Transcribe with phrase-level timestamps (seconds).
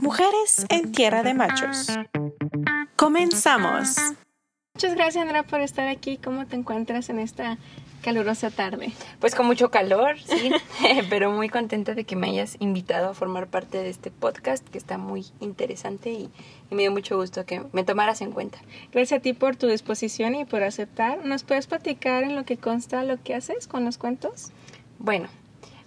[0.00, 1.88] Mujeres en Tierra de Machos.
[2.96, 3.96] Comenzamos.
[4.74, 6.16] Muchas gracias, Andrea, por estar aquí.
[6.16, 7.58] ¿Cómo te encuentras en esta
[8.02, 8.92] calurosa tarde?
[9.20, 10.50] Pues con mucho calor, sí,
[11.10, 14.78] pero muy contenta de que me hayas invitado a formar parte de este podcast que
[14.78, 16.30] está muy interesante y,
[16.70, 18.58] y me dio mucho gusto que me tomaras en cuenta.
[18.92, 21.24] Gracias a ti por tu disposición y por aceptar.
[21.24, 24.50] ¿Nos puedes platicar en lo que consta lo que haces con los cuentos?
[24.98, 25.28] Bueno,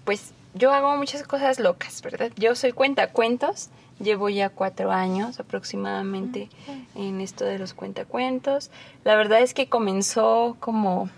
[0.05, 2.31] pues yo hago muchas cosas locas, ¿verdad?
[2.35, 3.69] Yo soy cuentacuentos,
[3.99, 6.49] llevo ya cuatro años aproximadamente
[6.95, 8.69] en esto de los cuentacuentos.
[9.03, 11.09] La verdad es que comenzó como...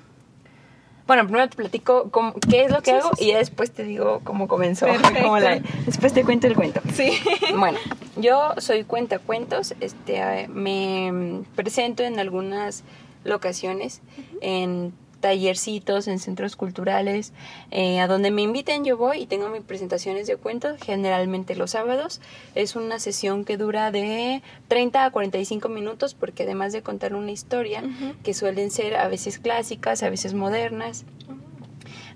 [1.07, 3.71] Bueno, primero te platico cómo- qué es lo que Sí, hago sí, y ya después
[3.71, 4.85] te digo cómo comenzó.
[5.39, 6.81] La- después te cuento el cuento.
[6.93, 7.11] Sí.
[7.57, 7.79] Bueno,
[8.15, 12.83] yo soy cuentacuentos, este, me presento en algunas
[13.23, 14.01] locaciones,
[14.41, 17.33] en tallercitos, en centros culturales,
[17.71, 21.71] eh, a donde me inviten yo voy y tengo mis presentaciones de cuentos, generalmente los
[21.71, 22.21] sábados.
[22.55, 27.31] Es una sesión que dura de 30 a 45 minutos porque además de contar una
[27.31, 27.83] historia,
[28.23, 31.05] que suelen ser a veces clásicas, a veces modernas,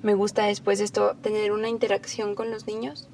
[0.04, 3.08] me gusta después de esto tener una interacción con los niños,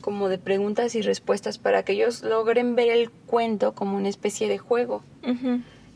[0.00, 4.48] como de preguntas y respuestas para que ellos logren ver el cuento como una especie
[4.48, 5.02] de juego.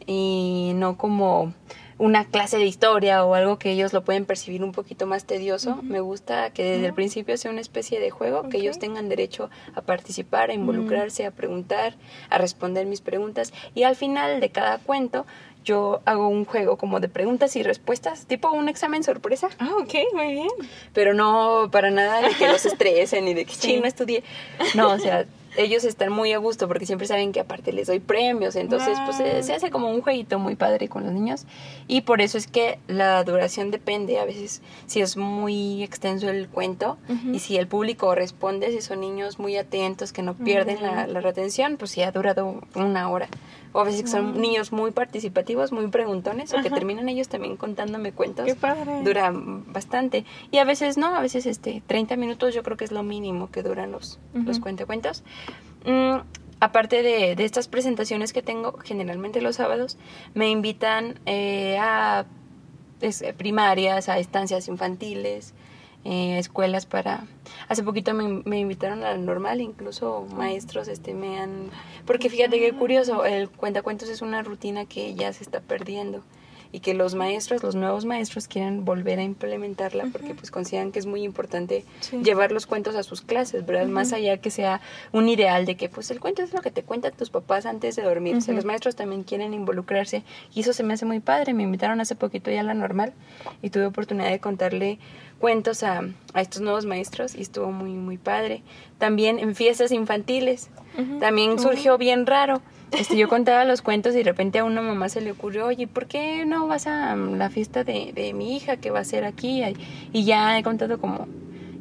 [0.06, 1.54] Y no como
[1.98, 5.78] una clase de historia o algo que ellos lo pueden percibir un poquito más tedioso.
[5.82, 9.50] Me gusta que desde el principio sea una especie de juego, que ellos tengan derecho
[9.74, 11.94] a participar, a involucrarse, a preguntar,
[12.30, 15.26] a responder mis preguntas y al final de cada cuento
[15.64, 19.94] yo hago un juego como de preguntas y respuestas, tipo un examen sorpresa Ah, ok,
[20.12, 20.48] muy bien.
[20.92, 23.78] pero no para nada de que los estresen y de que sí.
[23.80, 24.22] no estudié.
[24.74, 25.24] No, o sea,
[25.56, 29.16] ellos están muy a gusto porque siempre saben que aparte les doy premios, entonces pues
[29.16, 29.42] se, Wow.
[29.42, 31.44] se hace como un jueguito muy padre con los niños
[31.88, 36.48] y por eso es que la duración depende, a veces si es muy extenso el
[36.48, 36.98] cuento
[37.32, 41.20] y si el público responde, si son niños muy atentos que no pierden la, la
[41.20, 43.28] retención, pues ya ha durado una hora.
[43.76, 44.40] O a veces que son Wow.
[44.40, 49.02] niños muy participativos, muy preguntones o que terminan ellos también contándome cuentos Qué padre.
[49.02, 50.24] dura bastante.
[50.52, 53.50] Y a veces no, a veces este 30 minutos yo creo que es lo mínimo
[53.50, 54.62] que duran los, los Ujú.
[54.62, 55.24] cuentacuentos.
[55.84, 56.18] Mm,
[56.60, 59.98] aparte de, de estas presentaciones que tengo, generalmente los sábados,
[60.34, 62.24] me invitan eh, a
[63.00, 65.52] es, eh, primarias, a estancias infantiles,
[66.04, 67.24] eh, escuelas para...
[67.68, 71.70] Hace poquito me, me invitaron a la normal, incluso maestros este me han...
[72.06, 76.22] Porque fíjate qué curioso, el cuentacuentos es una rutina que ya se está perdiendo
[76.72, 80.98] y que los maestros, los nuevos maestros quieren volver a implementarla porque pues consideran que
[80.98, 82.20] es muy importante Sí.
[82.24, 83.86] llevar los cuentos a sus clases, ¿verdad?
[83.86, 84.80] Más allá que sea
[85.12, 87.94] un ideal de que pues el cuento es lo que te cuentan tus papás antes
[87.94, 88.34] de dormir.
[88.34, 91.54] O sea, los maestros también quieren involucrarse y eso se me hace muy padre.
[91.54, 93.12] Me invitaron hace poquito ya a la normal
[93.62, 94.98] y tuve oportunidad de contarle
[95.44, 96.00] cuentos a,
[96.32, 98.62] a estos nuevos maestros y estuvo muy, muy padre.
[98.96, 100.70] También en fiestas infantiles.
[101.20, 102.62] También surgió bien raro.
[102.92, 105.86] Este, yo contaba los cuentos y de repente a una mamá se le ocurrió, oye,
[105.86, 109.04] ¿por qué no vas a mm, la fiesta de, de mi hija que va a
[109.04, 109.62] ser aquí?
[110.14, 111.28] Y ya he contado como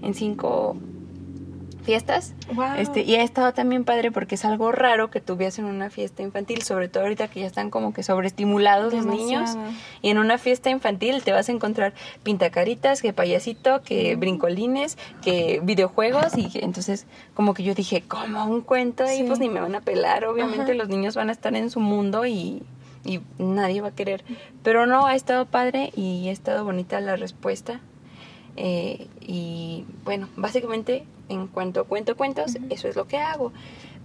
[0.02, 0.76] en cinco
[1.84, 2.34] fiestas.
[2.54, 2.76] Wow.
[2.78, 6.24] Este, y ha estado también padre porque es algo raro que tuviese en una fiesta
[6.24, 9.52] infantil, sobre todo ahorita que ya están como que sobreestimulados los niños.
[10.02, 15.60] Y en una fiesta infantil te vas a encontrar pintacaritas, que payasito, que brincolines, que
[15.64, 16.38] videojuegos.
[16.38, 19.18] Y entonces, como que yo dije, ¿cómo un cuento ahí?
[19.18, 19.24] Sí.
[19.26, 20.26] Pues ni me van a pelar.
[20.26, 20.74] Obviamente Ajá.
[20.74, 22.64] los niños van a estar en su mundo y,
[23.06, 24.24] y nadie va a querer.
[24.64, 27.82] Pero no, ha estado padre y ha estado bonita la respuesta.
[28.56, 33.52] Eh, y bueno, básicamente en cuanto cuento cuentos, eso es lo que hago.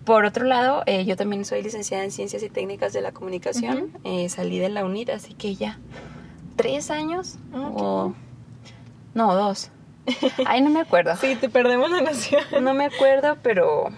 [0.05, 3.93] Por otro lado, eh, yo también soy licenciada en Ciencias y Técnicas de la Comunicación.
[4.05, 5.79] Eh, salí de la UNID, así que ya
[6.57, 8.15] tres años Ah, o
[9.15, 9.71] no dos.
[10.47, 11.15] Ay, no me acuerdo.
[11.21, 12.43] Sí, te perdemos la noción.
[12.63, 13.89] No me acuerdo, pero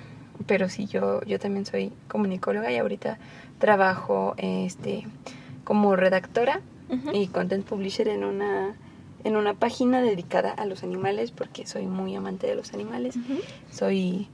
[0.46, 3.18] pero sí yo yo también soy comunicóloga y ahorita
[3.58, 5.06] trabajo este
[5.64, 6.60] como redactora
[7.12, 8.74] y content publisher en una
[9.24, 13.16] en una página dedicada a los animales porque soy muy amante de los animales.
[13.70, 14.28] Soy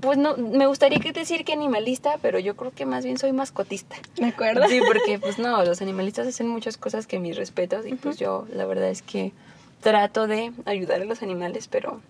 [0.00, 3.32] pues no me gustaría que decir que animalista, pero yo creo que más bien soy
[3.32, 3.96] mascotista.
[4.16, 4.66] ¿De acuerdo?
[4.68, 8.46] Sí, porque pues no, los animalistas hacen muchas cosas que mis respetos y pues yo
[8.52, 9.32] la verdad es que
[9.80, 12.00] trato de ayudar a los animales, pero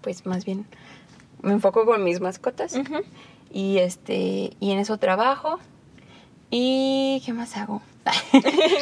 [0.00, 0.66] pues más bien
[1.42, 2.74] me enfoco con mis mascotas
[3.52, 5.58] y este y en eso trabajo
[6.50, 7.82] y qué más hago.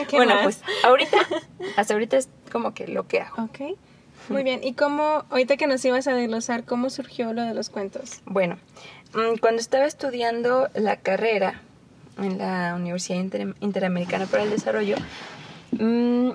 [0.08, 0.44] ¿Qué bueno, más?
[0.44, 1.18] pues ahorita
[1.76, 3.44] hasta ahorita es como que lo que hago.
[3.44, 3.76] Ok.
[4.28, 4.64] Muy bien.
[4.64, 8.22] ¿Y cómo, ahorita que nos ibas a desglosar, cómo surgió lo de los cuentos?
[8.24, 8.56] Bueno,
[9.14, 11.60] mm, cuando estaba estudiando la carrera
[12.18, 14.96] en la Universidad Inter- Interamericana para el Desarrollo,
[15.72, 16.30] mm,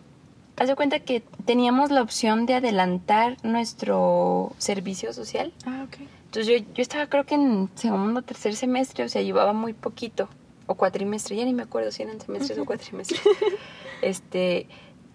[0.58, 5.52] haz de cuenta que teníamos la opción de adelantar nuestro servicio social.
[5.66, 5.98] Ah, ok.
[6.26, 9.74] Entonces yo, yo estaba creo que en segundo o tercer semestre, o sea, llevaba muy
[9.74, 10.30] poquito,
[10.68, 13.20] o cuatrimestre, ya ni me acuerdo si eran semestres o cuatrimestres.
[14.02, 14.68] este,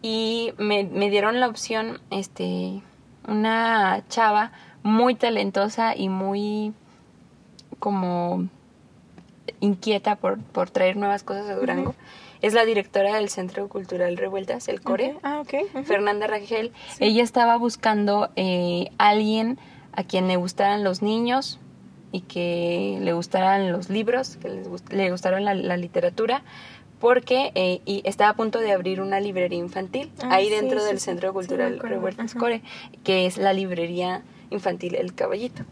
[0.02, 2.80] y me, me dieron la opción, este,
[3.26, 4.52] una chava
[4.82, 6.72] muy talentosa y muy
[7.78, 8.48] como
[9.60, 11.94] inquieta por, por traer nuevas cosas a Durango.
[12.42, 15.16] Es la directora del Centro Cultural Revueltas, el CORE.
[15.22, 15.54] Ah, ok.
[15.74, 15.84] Ujú.
[15.84, 19.58] Fernanda Rangel, ella estaba buscando eh, alguien
[19.92, 21.58] a quien le gustaran los niños
[22.12, 26.42] y que le gustaran los libros, que les gust- le gustaran la, la literatura,
[27.00, 30.80] porque eh, y estaba a punto de abrir una librería infantil Ah, ahí sí, dentro
[30.80, 31.78] sí, del sí, Centro Cultural.
[31.78, 32.34] Revueltas.
[32.34, 32.62] Core,
[33.04, 35.64] que es la librería infantil El Caballito.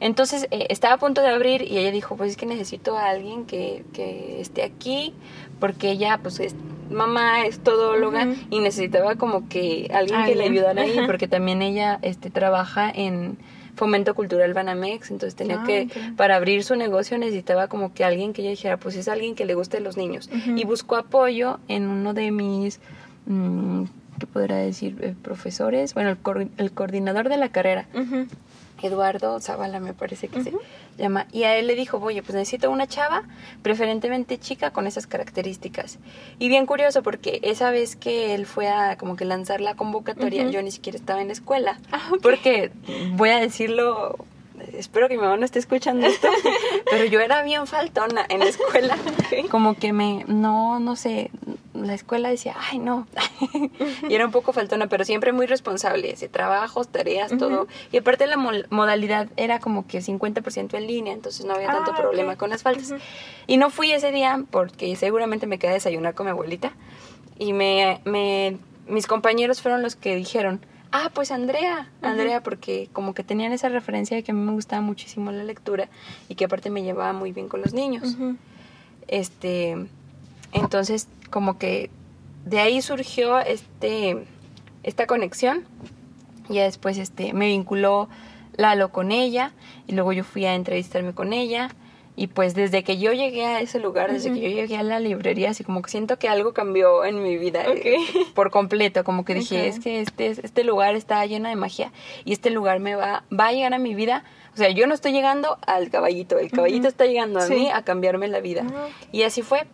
[0.00, 3.08] Entonces eh, estaba a punto de abrir y ella dijo, pues es que necesito a
[3.10, 5.14] alguien que, que esté aquí
[5.60, 6.54] porque ella pues es
[6.90, 11.98] mamá, es todóloga y necesitaba como que alguien que le ayudara ahí porque también ella
[12.02, 13.38] este trabaja en
[13.78, 18.32] Fomento Cultural Banamex, entonces tenía Ah, que, para abrir su negocio necesitaba como que alguien
[18.32, 20.28] que ella dijera, pues es alguien que le guste los niños.
[20.56, 22.80] Y buscó apoyo en uno de mis,
[23.26, 23.84] mm,
[24.18, 24.96] ¿qué podrá decir?
[25.00, 27.86] Eh, profesores, bueno, el, el coordinador de la carrera.
[28.80, 30.60] Eduardo Zavala me parece que Ujú.
[30.96, 31.26] se llama.
[31.32, 33.24] Y a él le dijo, oye, pues necesito una chava,
[33.62, 35.98] preferentemente chica, con esas características.
[36.38, 40.48] Y bien curioso porque esa vez que él fue a como que lanzar la convocatoria,
[40.48, 41.78] yo ni siquiera estaba en la escuela.
[41.90, 42.10] Ah.
[42.22, 42.70] Porque,
[43.16, 44.16] voy a decirlo,
[44.74, 46.28] espero que mi mamá no esté escuchando esto,
[46.90, 48.96] pero yo era bien faltona en la escuela.
[49.50, 51.30] Como que me, no, no sé,
[51.74, 53.06] la escuela decía, ay, no.
[54.08, 57.68] y era un poco faltona, pero siempre muy responsable, de trabajos, tareas, todo.
[57.92, 61.96] Y aparte la modalidad era como que 50% en línea, entonces no había tanto Ah,
[61.96, 62.94] problema con las faltas.
[63.46, 66.72] Y no fui ese día porque seguramente me quedé a desayunar con mi abuelita.
[67.38, 70.60] Y me, me, mis compañeros fueron los que dijeron,
[70.92, 74.52] ah, pues Andrea, Andrea, porque como que tenían esa referencia de que a mí me
[74.52, 75.88] gustaba muchísimo la lectura
[76.28, 78.16] y que aparte me llevaba muy bien con los niños.
[79.06, 79.86] Este,
[80.52, 81.90] entonces como que
[82.44, 84.26] de ahí surgió este,
[84.82, 85.64] esta conexión.
[86.48, 88.08] Ya después este, me vinculó
[88.56, 89.52] Lalo con ella
[89.86, 91.70] y luego yo fui a entrevistarme con ella.
[92.20, 94.98] Y pues desde que yo llegué a ese lugar, desde que yo llegué a la
[94.98, 97.96] librería, así como que siento que algo cambió en mi vida eh,
[98.34, 101.92] por completo, como que dije, es que este, este lugar está lleno de magia
[102.24, 104.24] y este lugar me va, va a llegar a mi vida.
[104.52, 107.54] O sea, yo no estoy llegando al caballito, el caballito está llegando a Sí.
[107.54, 108.66] mí a cambiarme la vida.
[108.68, 108.88] Ah.
[109.12, 109.68] Y así fue.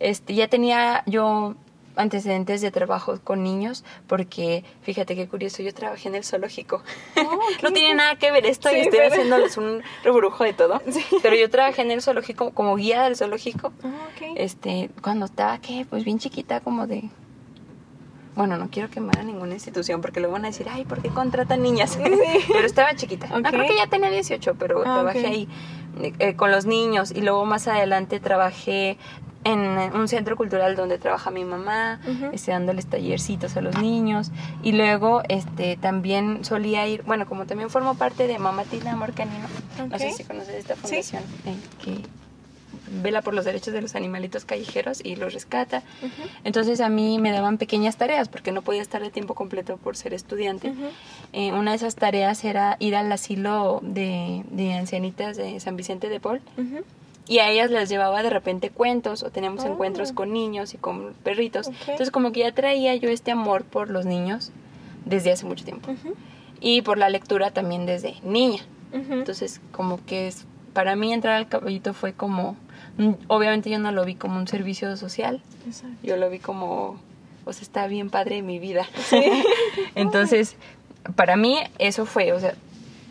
[0.00, 1.54] Este, ya tenía yo
[1.96, 6.82] antecedentes de trabajo con niños porque fíjate qué curioso, yo trabajé en el zoológico.
[7.16, 10.80] Oh, no tiene nada que ver esto y estoy pero- haciéndoles un rebrujo de todo.
[10.90, 11.04] Sí.
[11.22, 13.72] Pero yo trabajé en el zoológico como guía del zoológico.
[13.82, 14.32] Ah, ok.
[14.36, 17.10] Este, cuando estaba que pues bien chiquita como de
[18.36, 21.08] bueno, no quiero quemar a ninguna institución porque luego van a decir, ay, ¿por qué
[21.08, 21.96] contratan niñas?
[22.48, 23.28] pero estaba chiquita.
[23.28, 23.46] No, Ok.
[23.50, 25.48] creo que ya tenía 18, pero Ah, trabajé ahí
[26.18, 28.98] eh, con los niños y luego más adelante trabajé
[29.44, 32.30] en un centro cultural donde trabaja mi mamá, Ujú.
[32.32, 34.30] este, dándoles tallercitos a los niños
[34.62, 39.12] y luego este también solía ir, bueno, como también formo parte de Mamá Tina Amor
[39.12, 39.46] Canino,
[39.90, 40.80] no sé si conoces esta Sí.
[40.82, 41.98] fundación eh, que
[43.02, 45.82] vela por los derechos de los animalitos callejeros y los rescata.
[46.02, 46.28] Ujú.
[46.44, 49.96] Entonces a mí me daban pequeñas tareas porque no podía estar de tiempo completo por
[49.96, 50.68] ser estudiante.
[50.70, 50.86] Ujú.
[51.32, 56.08] Eh, una de esas tareas era ir al asilo de, de ancianitas de San Vicente
[56.08, 56.84] de Paul Ujú.
[57.26, 59.68] Y a ellas les llevaba de repente cuentos o teníamos Oh.
[59.68, 61.68] encuentros con niños y con perritos.
[61.68, 61.74] Ok.
[61.82, 64.50] Entonces como que ya traía yo este amor por los niños
[65.06, 65.90] desde hace mucho tiempo
[66.60, 68.62] y por la lectura también desde niña.
[68.92, 72.56] Entonces, como que es, para mí entrar al caballito fue como,
[72.96, 75.96] mm, obviamente yo no lo vi como un servicio social, Exacto.
[76.04, 76.96] yo lo vi como,
[77.42, 78.86] pues está bien padre mi vida.
[79.94, 80.56] Entonces,
[81.16, 82.54] para mí eso fue, o sea,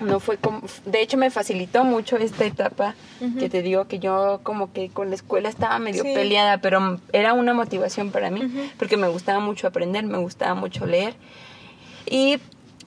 [0.04, 2.96] no fue como, de hecho me facilitó mucho esta etapa
[3.40, 6.14] que te digo que yo como que con la escuela estaba medio Sí.
[6.14, 8.42] peleada, pero era una motivación para mí,
[8.78, 11.16] porque me gustaba mucho aprender, me gustaba mucho leer
[12.06, 12.38] y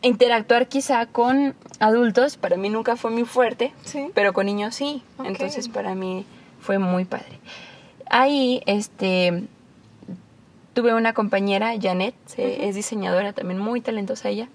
[0.03, 4.09] interactuar quizá con adultos, para mí nunca fue muy fuerte, Sí.
[4.15, 5.03] pero con niños sí.
[5.25, 6.25] Entonces para mí
[6.61, 7.39] fue muy padre.
[8.09, 9.45] Ahí, este,
[10.75, 14.49] tuve una compañera, Janet, es diseñadora también, muy talentosa ella.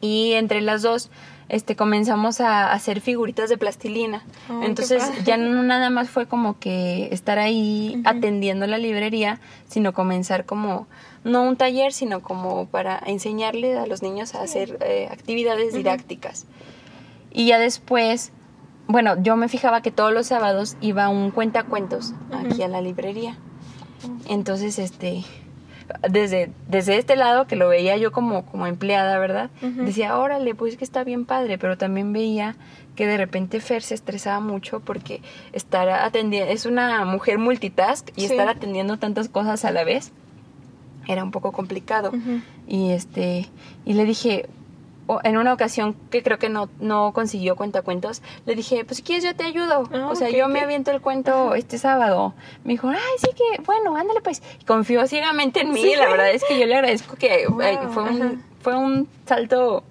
[0.00, 1.10] Y entre las dos,
[1.48, 4.22] este, comenzamos a hacer figuritas de plastilina.
[4.62, 10.44] Entonces ya no nada más fue como que estar ahí atendiendo la librería, sino comenzar
[10.44, 10.86] como,
[11.24, 16.46] no un taller, sino como para enseñarle a los niños a hacer eh, actividades didácticas.
[17.30, 18.32] Y ya después,
[18.86, 22.46] bueno, yo me fijaba que todos los sábados iba un cuentacuentos Ujú.
[22.46, 23.38] aquí a la librería.
[24.28, 25.24] Entonces, este,
[26.08, 29.50] desde, desde este lado, que lo veía yo como, como empleada, ¿verdad?
[29.62, 32.56] Decía, órale, pues que está bien padre, pero también veía
[32.96, 35.20] que de repente Fer se estresaba mucho porque
[35.52, 38.26] estar atendiendo, es una mujer multitask y Sí.
[38.32, 40.12] estar atendiendo tantas cosas a la vez
[41.06, 42.12] era un poco complicado.
[42.66, 43.46] Y este,
[43.86, 44.46] y le dije,
[45.24, 49.24] en una ocasión que creo que no, no consiguió cuentacuentos, le dije, pues si quieres
[49.24, 49.88] yo te ayudo.
[49.92, 52.34] Ah, o sea, yo me aviento el cuento este sábado.
[52.64, 54.42] Me dijo, ay, sí que, bueno, ándale pues.
[54.60, 55.82] Y confió ciegamente en mí.
[55.82, 55.94] Sí.
[55.96, 59.84] La verdad es que yo le agradezco que Wow, eh, fue, un, fue un salto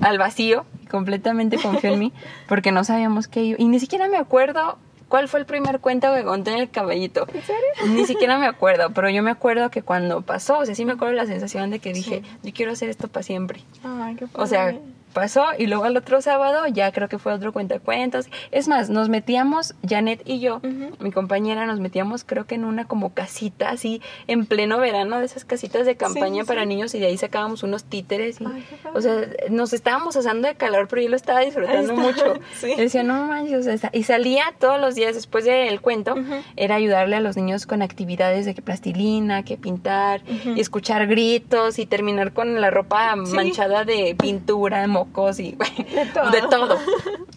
[0.00, 0.64] al vacío.
[0.90, 2.12] Completamente confió en mí
[2.48, 3.60] porque no sabíamos qué iba.
[3.60, 4.78] Y ni siquiera me acuerdo
[5.12, 7.26] cuál fue el primer cuento que conté en el caballito.
[7.34, 7.94] ¿En serio?
[7.94, 10.92] Ni siquiera me acuerdo, pero yo me acuerdo que cuando pasó, o sea, sí me
[10.92, 12.30] acuerdo la sensación de que dije, Sí.
[12.44, 13.60] yo quiero hacer esto para siempre.
[13.84, 14.80] Ay, qué O sea, padre.
[15.12, 18.26] Pasó y luego al otro sábado ya creo que fue otro cuentacuentos.
[18.50, 20.60] Es más, nos metíamos, Janet y yo,
[20.98, 25.26] mi compañera, nos metíamos creo que en una como casita así en pleno verano, de
[25.26, 26.68] esas casitas de campaña sí, para sí.
[26.68, 28.64] niños y de ahí sacábamos unos títeres y, Ay,
[28.94, 32.34] o sea, nos estábamos asando de calor, pero yo lo estaba disfrutando mucho.
[32.60, 32.74] sí.
[32.76, 36.14] Decía, no manches, o sea, y salía todos los días después del cuento,
[36.56, 41.78] era ayudarle a los niños con actividades de que plastilina, que pintar, y escuchar gritos
[41.78, 45.52] y terminar con la ropa manchada de pintura, mocos y
[45.94, 46.30] De todo.
[46.30, 46.78] de todo.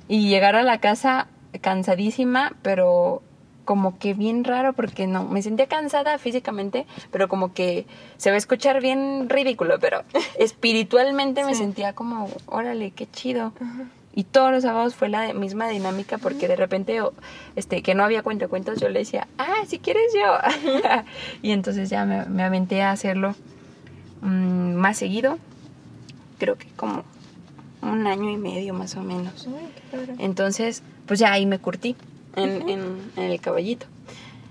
[0.07, 1.27] Y llegar a la casa
[1.61, 3.21] cansadísima, pero
[3.65, 7.85] como que bien raro porque no, me sentía cansada físicamente, pero como que
[8.17, 10.03] se va a escuchar bien ridículo, pero
[10.39, 13.51] espiritualmente me sentía como, órale, qué chido.
[14.13, 17.01] Y todos los sábados fue la misma dinámica porque de repente,
[17.57, 20.37] este, que no había cuentacuentos, yo le decía, ah, si quieres yo.
[21.41, 23.35] y entonces ya me, me aventé a hacerlo
[24.21, 25.37] mm, más seguido.
[26.37, 27.03] Creo que como
[27.91, 29.47] un año y medio más o menos.
[29.47, 30.15] Ay, qué padre.
[30.19, 31.95] Entonces, pues ya ahí me curtí
[32.35, 33.85] en, en- en el caballito.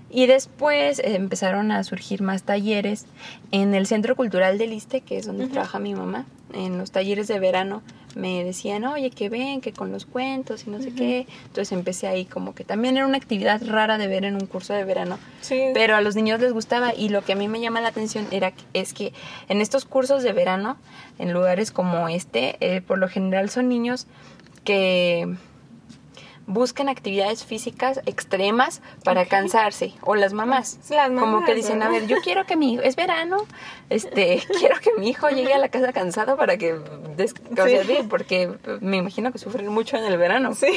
[0.09, 3.05] Y después eh, empezaron a surgir más talleres
[3.51, 6.25] en el Centro Cultural del Iste, que es donde trabaja mi mamá.
[6.53, 7.81] En los talleres de verano
[8.15, 11.27] me decían, oye, que ven, que con los cuentos y no sé qué.
[11.43, 14.73] Entonces empecé ahí como que también era una actividad rara de ver en un curso
[14.73, 15.19] de verano.
[15.41, 15.61] Sí.
[15.73, 18.25] Pero a los niños les gustaba y lo que a mí me llama la atención
[18.31, 19.13] era que- es que
[19.49, 20.77] en estos cursos de verano,
[21.19, 24.07] en lugares como este, eh, por lo general son niños
[24.63, 25.35] que
[26.47, 32.05] buscan actividades físicas extremas para cansarse o las mamás Las como que dicen a ver
[32.07, 33.37] yo quiero que mi hijo es verano
[33.89, 36.75] este quiero que mi hijo llegue a la casa cansado para que
[37.17, 37.87] des- o sea, Sí.
[37.87, 40.67] sí, porque me imagino que sufren mucho en el verano Sí.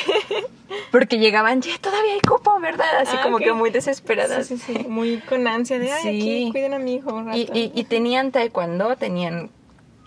[0.91, 4.87] porque llegaban ya todavía hay cupo verdad así Ah, como que muy desesperadas Sí, sí.
[4.89, 6.09] Muy con ansia de, ay, Sí.
[6.09, 7.37] aquí cuiden a mi hijo un rato.
[7.39, 9.51] y, y, y tenían taekwondo, tenían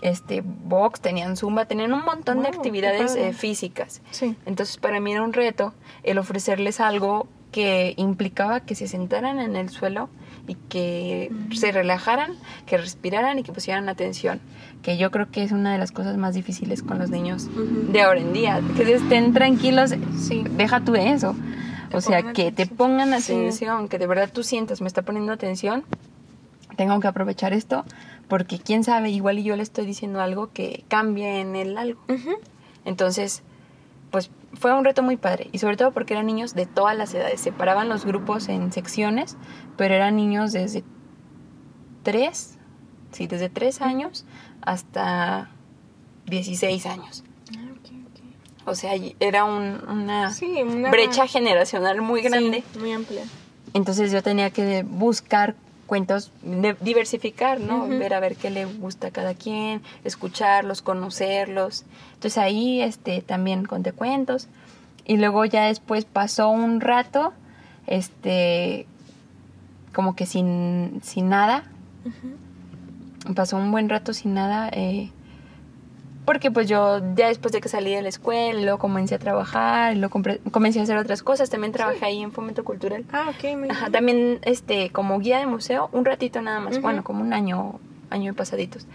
[0.02, 4.02] este box, tenían zumba, tenían un montón de Wow, qué actividades eh, físicas.
[4.12, 4.36] Sí.
[4.46, 9.56] Entonces para mí era un reto el ofrecerles algo que implicaba que se sentaran en
[9.56, 10.10] el suelo
[10.48, 11.52] y que Mm.
[11.54, 12.32] se relajaran,
[12.66, 14.40] que respiraran y que pusieran atención,
[14.82, 17.92] que yo creo que es una de las cosas más difíciles con los niños Ujú.
[17.92, 20.44] de ahora en día, que estén tranquilos, Sí.
[20.52, 21.36] deja tú eso.
[21.92, 22.78] Te O sea, pongan que te atención.
[22.78, 23.34] pongan Sí.
[23.34, 25.84] atención, que de verdad tú sientas, me está poniendo atención,
[26.78, 27.84] tengo que aprovechar esto,
[28.32, 32.00] porque quién sabe, igual y yo le estoy diciendo algo que cambie en él algo.
[32.86, 33.44] Entonces,
[34.10, 37.14] pues fue un reto muy padre, y sobre todo porque eran niños de todas las
[37.14, 39.36] edades, separaban los grupos en secciones,
[39.76, 40.86] pero eran niños desde
[42.04, 42.58] tres,
[43.12, 44.24] sí, desde tres años
[44.62, 45.50] hasta
[46.28, 47.26] 16 años.
[47.54, 47.58] Ah.
[48.66, 52.64] O sea, era un- una Sí, una brecha generacional muy grande.
[52.72, 53.24] Sí, muy amplia.
[53.74, 55.56] Entonces yo tenía que buscar
[55.92, 57.86] cuentos, de- diversificar, ¿no?
[58.00, 61.84] Ver a ver qué le gusta a cada quien, escucharlos, conocerlos.
[62.14, 64.48] Entonces ahí este también conté cuentos
[65.04, 67.34] y luego ya después pasó un rato
[67.88, 68.88] este
[69.94, 71.66] como que sin, sin nada,
[73.36, 75.10] pasó un buen rato sin nada eh,
[76.26, 79.96] porque pues yo ya después de que salí de la escuela, luego comencé a trabajar,
[80.10, 83.06] compre- comencé a hacer otras cosas, también trabajé ahí en Fomento Cultural.
[83.12, 83.92] Ah, ok, muy Ajá, bien.
[83.92, 88.32] también este como guía de museo, un ratito nada más, bueno, como un año, año
[88.32, 88.86] y pasaditos.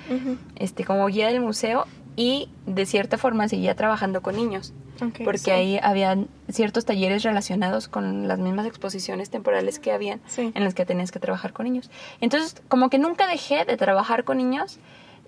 [0.56, 5.38] Este, como guía del museo y de cierta forma seguía trabajando con niños, Ok, porque
[5.38, 5.50] sí.
[5.50, 10.50] ahí habían ciertos talleres relacionados con las mismas exposiciones temporales que habían Sí.
[10.54, 11.90] en las que tenías que trabajar con niños.
[12.23, 14.78] Entonces, como que nunca dejé de trabajar con niños,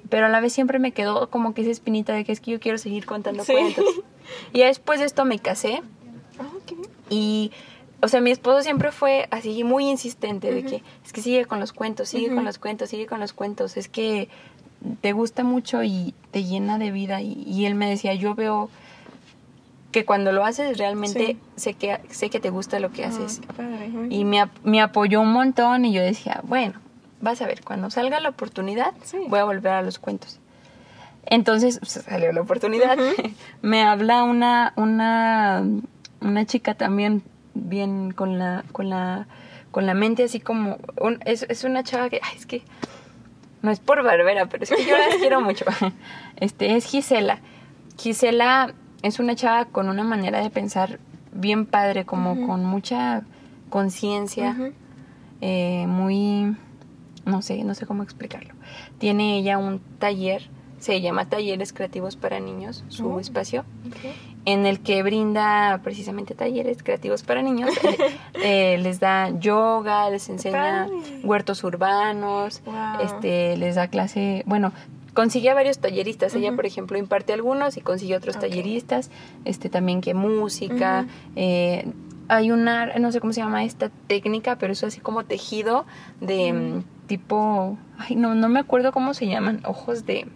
[0.08, 2.50] pero a la vez siempre me quedó como que esa espinita de que es que
[2.52, 3.52] yo quiero seguir contando Sí.
[3.52, 3.84] cuentos.
[4.52, 5.82] Y después de esto me casé
[6.38, 6.44] Ah,
[7.10, 7.50] y,
[8.02, 11.60] o sea, mi esposo siempre fue así muy insistente de que es que sigue con
[11.60, 14.28] los cuentos, sigue con los cuentos, sigue con los cuentos, es que
[15.00, 17.20] te gusta mucho y te llena de vida.
[17.22, 18.68] Y, y él me decía, yo veo
[19.90, 21.38] que cuando lo haces realmente Sí.
[21.56, 23.40] sé, que, sé que te gusta lo que Ah, haces.
[23.56, 26.74] padre, muy Y me apoyó un montón y yo decía, bueno,
[27.20, 29.18] vas a ver, cuando salga la oportunidad, Sí.
[29.28, 30.38] voy a volver a los cuentos.
[31.26, 32.96] Entonces pues, salió la oportunidad.
[33.62, 35.62] Me habla una, una,
[36.20, 37.22] una chica también
[37.54, 39.26] bien con la, con la,
[39.70, 42.62] con la mente así como, un- es, es una chava que, ay, es que,
[43.60, 45.64] no es por barbera, pero es que yo la quiero mucho.
[46.36, 47.40] Este, es Gisela.
[47.98, 48.72] Gisela
[49.02, 51.00] es una chava con una manera de pensar
[51.32, 53.22] bien padre, como con mucha
[53.70, 54.56] conciencia
[55.40, 56.56] eh, muy,
[57.28, 58.54] no sé, no sé cómo explicarlo.
[58.98, 63.64] Tiene ella un taller, se llama Talleres Creativos para Niños, su espacio,
[64.44, 67.70] en el que brinda precisamente talleres creativos para niños.
[68.40, 70.88] Eh, eh, les da yoga, les enseña
[71.24, 72.74] huertos urbanos, Wow.
[73.04, 74.72] este, les da clase, bueno,
[75.12, 76.34] consigue a varios talleristas.
[76.36, 79.10] Ella, por ejemplo, imparte algunos y consigue otros talleristas.
[79.44, 81.06] Este, también que música.
[81.34, 81.90] Eh,
[82.28, 85.84] hay una, no sé cómo se llama esta técnica, pero es así como tejido
[86.20, 90.28] de tipo, ay, no, no me acuerdo cómo se llaman, ojos de...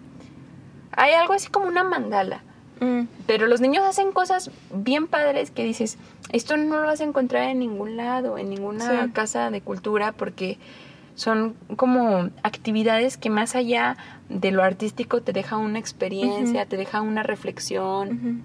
[0.90, 2.42] Hay algo así como una mandala.
[2.80, 3.02] Mm.
[3.26, 5.98] Pero los niños hacen cosas bien padres que dices,
[6.30, 9.10] esto no lo vas a encontrar en ningún lado, en ninguna Sí.
[9.12, 10.58] casa de cultura, porque
[11.14, 13.96] son como actividades que más allá
[14.28, 18.42] de lo artístico te deja una experiencia, te deja una reflexión,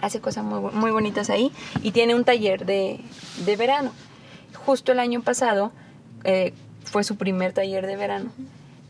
[0.00, 3.00] hace cosas muy, muy bonitas ahí y tiene un taller de,
[3.46, 3.92] de verano.
[4.66, 5.72] Justo el año pasado
[6.24, 6.52] eh,
[6.84, 8.30] fue su primer taller de verano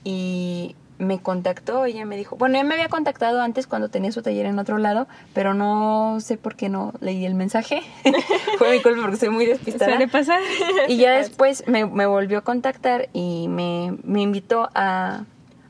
[0.04, 4.20] y me contactó, ella me dijo, bueno, ella me había contactado antes cuando tenía su
[4.22, 7.82] taller en otro lado, pero no sé por qué no leí el mensaje.
[8.58, 9.92] fue mi culpa porque soy muy despistada.
[9.92, 10.40] Suele pasar.
[10.88, 15.24] Y ya después me, me volvió a contactar y me, me invitó a,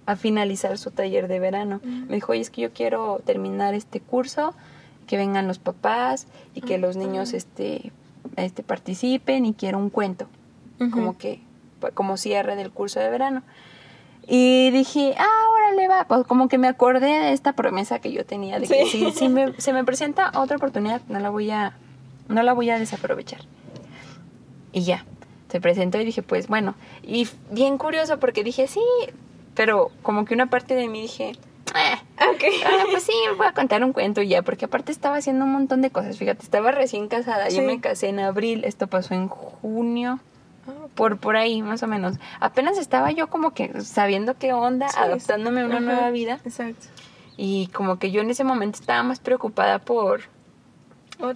[0.06, 1.76] a finalizar su taller de verano.
[1.76, 2.06] Ujú.
[2.08, 4.54] Me dijo, oye, es que yo quiero terminar este curso,
[5.06, 7.92] que vengan los papás y que los niños este,
[8.36, 10.26] este, participen y quiero un cuento,
[10.92, 11.40] como que
[11.94, 13.42] como cierre del curso de verano.
[14.26, 16.04] Y dije, ah, órale, va.
[16.06, 18.90] Pues como que me acordé de esta promesa que yo tenía de que Sí.
[19.06, 21.74] si, si me- se me presenta otra oportunidad, no la voy a,
[22.28, 23.40] no la voy a desaprovechar.
[24.72, 25.04] Y ya,
[25.48, 26.74] se presentó y dije, pues bueno.
[27.02, 28.82] Y bien curioso porque dije, sí,
[29.54, 31.30] pero como que una parte de mí dije,
[31.74, 32.44] "Eh, Ok.
[32.66, 35.82] ah, pues sí, voy a contar un cuento ya, porque aparte estaba haciendo un montón
[35.82, 36.18] de cosas.
[36.18, 37.60] Fíjate, estaba recién casada, yo Sí.
[37.62, 40.20] me casé en abril, esto pasó en junio.
[40.94, 42.16] Por por ahí más o menos.
[42.40, 46.40] Apenas estaba yo como que sabiendo qué onda, Sí, adaptándome a una ajá, nueva vida
[46.44, 46.86] Exacto.
[47.36, 50.22] y como que yo en ese momento estaba más preocupada por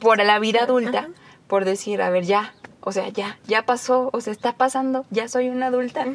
[0.00, 1.08] por la vida adulta, Ajá.
[1.46, 5.28] por decir, a ver, ya, o sea, ya, ya pasó, o sea, está pasando, ya
[5.28, 6.06] soy una adulta,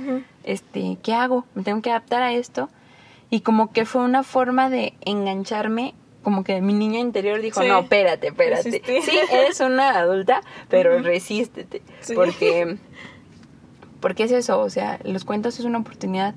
[0.44, 1.46] este, ¿qué hago?
[1.54, 2.70] Me tengo que adaptar a esto.
[3.32, 5.94] Y como que fue una forma de engancharme,
[6.24, 7.68] como que mi niña interior dijo, Sí.
[7.68, 8.82] no, espérate, espérate.
[8.86, 11.82] Sí, eres una adulta, pero resístete.
[12.02, 12.14] Sí.
[12.14, 12.78] Porque,
[14.00, 16.36] porque es eso, o sea, los cuentos es una oportunidad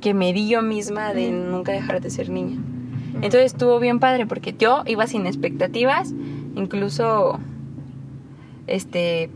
[0.00, 2.60] que me di yo misma de nunca dejar de ser niña.
[3.16, 6.12] Entonces estuvo bien padre porque yo iba sin expectativas,
[6.56, 7.38] incluso
[8.66, 9.30] este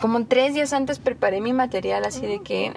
[0.00, 2.72] como tres días antes preparé mi material así de que eh,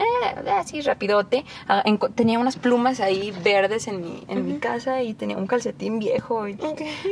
[0.52, 1.46] así rapidote.
[1.68, 1.84] Ah,
[2.16, 6.48] tenía unas plumas ahí verdes en mi en mi casa y tenía un calcetín viejo
[6.48, 6.58] y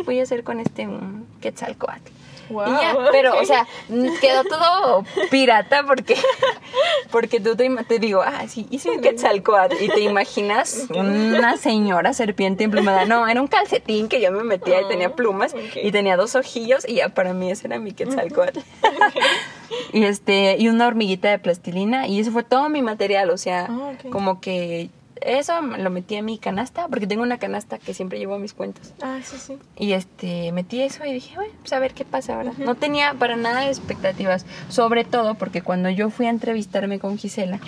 [0.06, 2.12] voy a hacer con este un quetzalcoatl
[2.50, 6.16] Wow, y ya, pero, o sea, mm, quedó todo pirata porque,
[7.12, 12.14] porque tú te, te digo, ah, sí, hice un quetzalcoatl y te imaginas una señora
[12.14, 13.06] serpiente emplumada.
[13.06, 15.78] No, era un calcetín que yo me metía y tenía plumas ok.
[15.84, 18.60] y tenía dos ojillos y ya para mí ese era mi quetzalcoatl.
[19.94, 23.68] y este, y una hormiguita de plastilina y ese fue todo mi material, o sea,
[23.70, 24.90] Ah, como que
[25.22, 28.94] eso lo metí en mi canasta porque tengo una canasta que siempre llevo mis cuentos.
[29.02, 29.58] Ah, sí, sí.
[29.76, 32.52] Y este, metí eso y dije, bueno, pues a ver qué pasa ahora.
[32.60, 37.60] No tenía para nada expectativas, sobre todo porque cuando yo fui a entrevistarme con Gisela,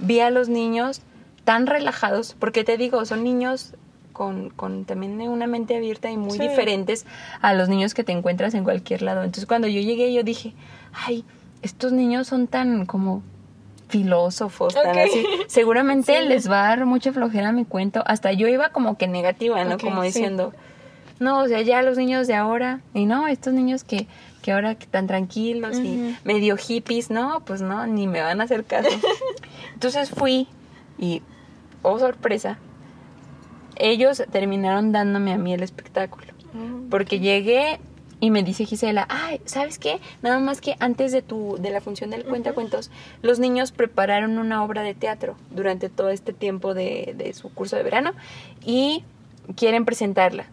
[0.00, 1.00] vi a los niños
[1.44, 3.74] tan relajados, porque te digo, son niños
[4.12, 6.48] con, con también una mente abierta y muy Sí.
[6.48, 7.06] diferentes
[7.40, 9.20] a los niños que te encuentras en cualquier lado.
[9.22, 10.52] Entonces cuando yo llegué, yo dije,
[10.92, 11.24] ay,
[11.62, 13.22] estos niños son tan como
[13.88, 14.96] filósofos, tan Ok.
[15.04, 15.26] así.
[15.46, 16.28] Seguramente Sí.
[16.28, 18.02] les va a dar mucha flojera mi cuento.
[18.06, 19.74] Hasta yo iba como que negativa, ¿no?
[19.76, 20.08] Ok, como sí.
[20.08, 20.52] diciendo,
[21.20, 24.06] no, o sea, ya los niños de ahora, y no, estos niños que,
[24.42, 26.14] que ahora están tranquilos y Ujú.
[26.24, 28.88] medio hippies, no, pues no, ni me van a hacer caso.
[29.74, 30.46] Entonces fui
[30.98, 31.22] y,
[31.82, 32.58] oh sorpresa,
[33.76, 36.26] ellos terminaron dándome a mí el espectáculo.
[36.54, 37.78] Ah, Porque llegué
[38.20, 40.00] y me dice Gisela, ay, ¿sabes qué?
[40.22, 42.90] Nada más que antes de tu, de la función del cuentacuentos,
[43.22, 47.76] los niños prepararon una obra de teatro durante todo este tiempo de, de su curso
[47.76, 48.12] de verano
[48.64, 49.04] y
[49.56, 50.46] quieren presentarla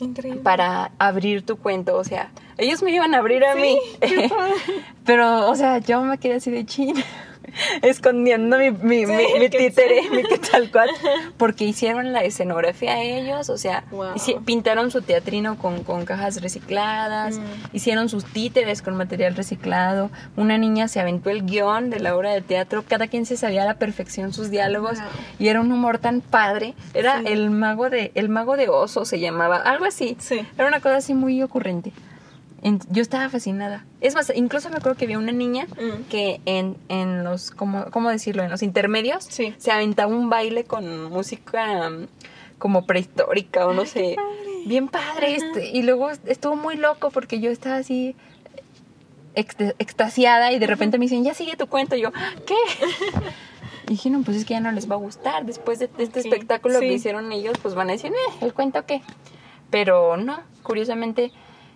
[0.00, 0.40] Increíble.
[0.42, 1.96] para abrir tu cuento.
[1.96, 3.78] O sea, ellos me iban a abrir a Sí, mí.
[5.06, 6.94] Pero, o sea, yo me quedé así de chin.
[7.82, 10.92] escondiendo mi, mi, Sí, mi, mi que títere, mi quetzalcóatl,
[11.36, 14.14] porque hicieron la escenografía ellos, o sea, Wow.
[14.44, 17.42] pintaron su teatrino con, con cajas recicladas, Mm.
[17.76, 22.32] hicieron sus títeres con material reciclado, una niña se aventó el guion de la obra
[22.32, 25.08] de teatro, cada quien se sabía a la perfección sus diálogos Wow.
[25.38, 27.26] y era un humor tan padre, era Sí.
[27.28, 30.16] el mago de el mago de oso se llamaba, algo así.
[30.18, 30.46] Sí.
[30.56, 31.92] Era una cosa así muy ocurrente.
[32.62, 33.84] En- yo estaba fascinada.
[34.00, 36.04] Es más, incluso me acuerdo que había una niña Mm.
[36.08, 38.42] que en, en los, ¿cómo, ¿cómo decirlo?
[38.44, 39.54] En los intermedios Sí.
[39.58, 42.06] se aventaba un baile con música um,
[42.58, 44.16] como prehistórica o no sé.
[44.66, 45.34] Bien padre.
[45.34, 48.14] Este, y luego estuvo muy loco porque yo estaba así
[49.34, 51.96] ext- extasiada y de repente me dicen, ya sigue tu cuento.
[51.96, 52.12] Y yo,
[52.46, 52.54] ¿qué?
[53.88, 55.44] Y dije, no, pues es que ya no les va a gustar.
[55.44, 56.86] Después de este espectáculo sí.
[56.86, 59.02] que hicieron ellos, pues van a decir, eh, ¿el cuento qué?
[59.70, 61.32] Pero no, curiosamente,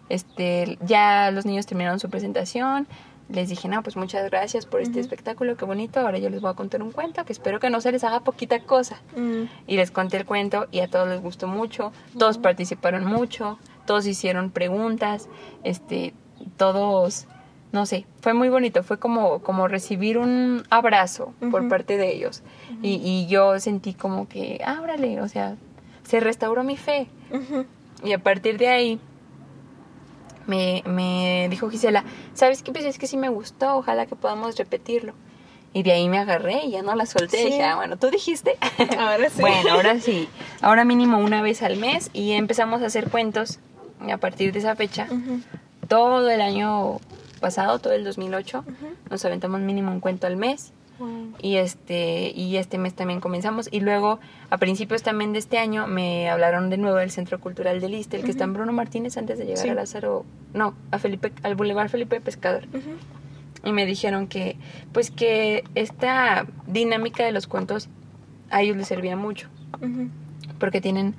[0.09, 2.87] este, ya los niños terminaron su presentación.
[3.29, 5.99] Les dije, no, pues muchas gracias por este espectáculo, qué bonito.
[5.99, 8.21] Ahora yo les voy a contar un cuento que espero que no se les haga
[8.21, 9.01] poquita cosa.
[9.17, 9.45] Mm.
[9.67, 11.93] Y les conté el cuento y a todos les gustó mucho.
[12.17, 15.29] Todos participaron mucho, todos hicieron preguntas,
[15.65, 16.15] este,
[16.57, 17.27] todos,
[17.73, 18.85] no sé, fue muy bonito.
[18.85, 22.45] Fue como, como recibir un abrazo por parte de ellos.
[22.81, 25.57] y, y yo sentí como que, ah, órale, o sea,
[26.05, 27.09] se restauró mi fe.
[28.05, 29.01] Y a partir de ahí
[30.47, 32.05] me, me dijo Gisela,
[32.35, 32.73] ¿sabes qué?
[32.73, 35.15] Pues es que sí me gustó, ojalá que podamos repetirlo.
[35.73, 37.37] Y de ahí me agarré y ya no la solté.
[37.37, 37.45] Sí.
[37.47, 38.57] Dije, ah, bueno, tú dijiste.
[38.99, 39.41] Ahora sí.
[39.43, 40.27] Bueno, ahora sí.
[40.63, 43.59] Ahora mínimo una vez al mes y empezamos a hacer cuentos
[44.07, 45.07] y a partir de esa fecha.
[45.87, 46.99] Todo el año
[47.41, 48.73] pasado, todo el 2008, Ujú.
[49.11, 51.35] nos aventamos mínimo un cuento al mes Wow.
[51.43, 53.69] y este y este mes también comenzamos.
[53.71, 54.19] Y luego
[54.51, 58.17] a principios también de este año me hablaron de nuevo del Centro Cultural del Iste,
[58.17, 59.69] el que está en Bruno Martínez antes de llegar Sí.
[59.69, 62.65] a Lázaro, no, a Felipe al Boulevard Felipe Pescador.
[63.65, 64.57] Y me dijeron que
[64.93, 67.89] pues que esta dinámica de los cuentos
[68.51, 69.49] a ellos les servía mucho.
[70.59, 71.15] Porque tienen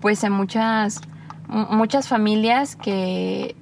[0.00, 1.00] pues a muchas
[1.48, 3.54] mu- muchas familias que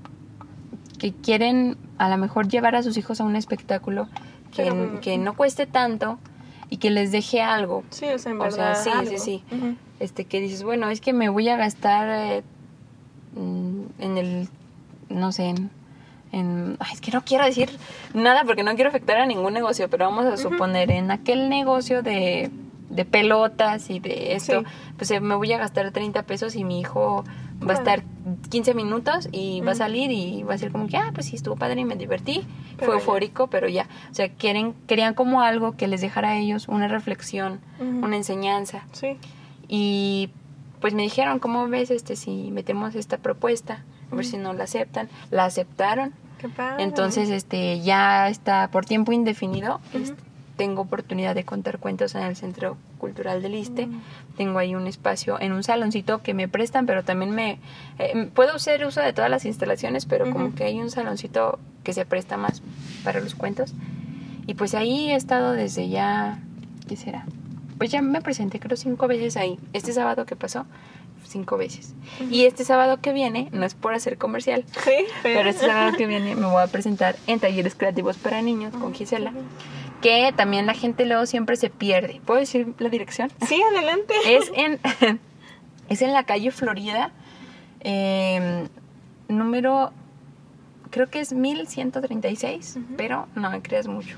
[0.98, 4.09] que quieren a lo mejor llevar a sus hijos a un espectáculo
[4.53, 6.19] que, Pero, que no cueste tanto
[6.71, 8.83] y que les deje algo Sí, o sea, en O sea, verdad.
[8.85, 9.11] sí, algo.
[9.11, 9.45] sí, sí.
[10.01, 12.43] Este que dices bueno es que me voy a gastar eh,
[13.37, 14.49] mm, en el
[15.09, 15.71] no sé en,
[16.33, 17.69] en- ay, es que no quiero decir
[18.15, 22.03] nada porque no quiero afectar a ningún negocio pero vamos a suponer en aquel negocio
[22.03, 22.51] de
[22.91, 24.67] de pelotas y de esto Sí.
[24.99, 27.25] pues eh, me voy a gastar 30 pesos y mi hijo
[27.67, 28.03] va a estar
[28.51, 31.37] 15 minutos y va a salir y va a ser como que ah pues sí
[31.37, 32.45] estuvo padre y me divertí
[32.77, 33.01] Pero fue ya.
[33.01, 36.89] eufórico pero ya o sea quieren querían como algo que les dejara a ellos una
[36.89, 39.17] reflexión una enseñanza Sí.
[39.69, 40.31] y
[40.81, 43.85] pues me dijeron, ¿cómo ves este si metemos esta propuesta?
[44.11, 45.09] A ver si no la aceptan.
[45.31, 46.13] La aceptaron.
[46.39, 46.83] Qué padre.
[46.83, 49.81] Entonces, este ya está por tiempo indefinido.
[49.95, 50.21] Este,
[50.62, 53.88] tengo oportunidad de contar cuentos en el Centro Cultural del Iste.
[53.88, 54.01] Mm.
[54.37, 57.59] Tengo ahí un espacio en un saloncito que me prestan, pero también me
[57.98, 60.55] eh, puedo hacer uso de todas las instalaciones, pero como Ujú.
[60.55, 62.62] que hay un saloncito que se presta más
[63.03, 63.75] para los cuentos.
[64.46, 66.38] Y pues ahí he estado desde ya,
[66.87, 67.27] ¿qué será?
[67.77, 69.59] Pues ya me presenté creo cinco veces ahí.
[69.72, 70.64] Este sábado que pasó,
[71.27, 71.94] cinco veces.
[72.31, 76.07] Y este sábado que viene, no es por hacer comercial, Sí, pero este sábado que
[76.07, 79.33] viene me voy a presentar en talleres creativos para niños con Gisela,
[80.03, 82.21] que también la gente luego siempre se pierde.
[82.27, 83.31] ¿Puedo decir la dirección?
[83.47, 84.15] Sí, adelante.
[84.27, 84.79] Es en,
[85.88, 87.12] es en la calle Florida,
[87.81, 88.69] eh,
[89.29, 89.93] número,
[90.91, 92.95] creo que es 1136, Ujú.
[92.97, 94.17] pero no me creas mucho.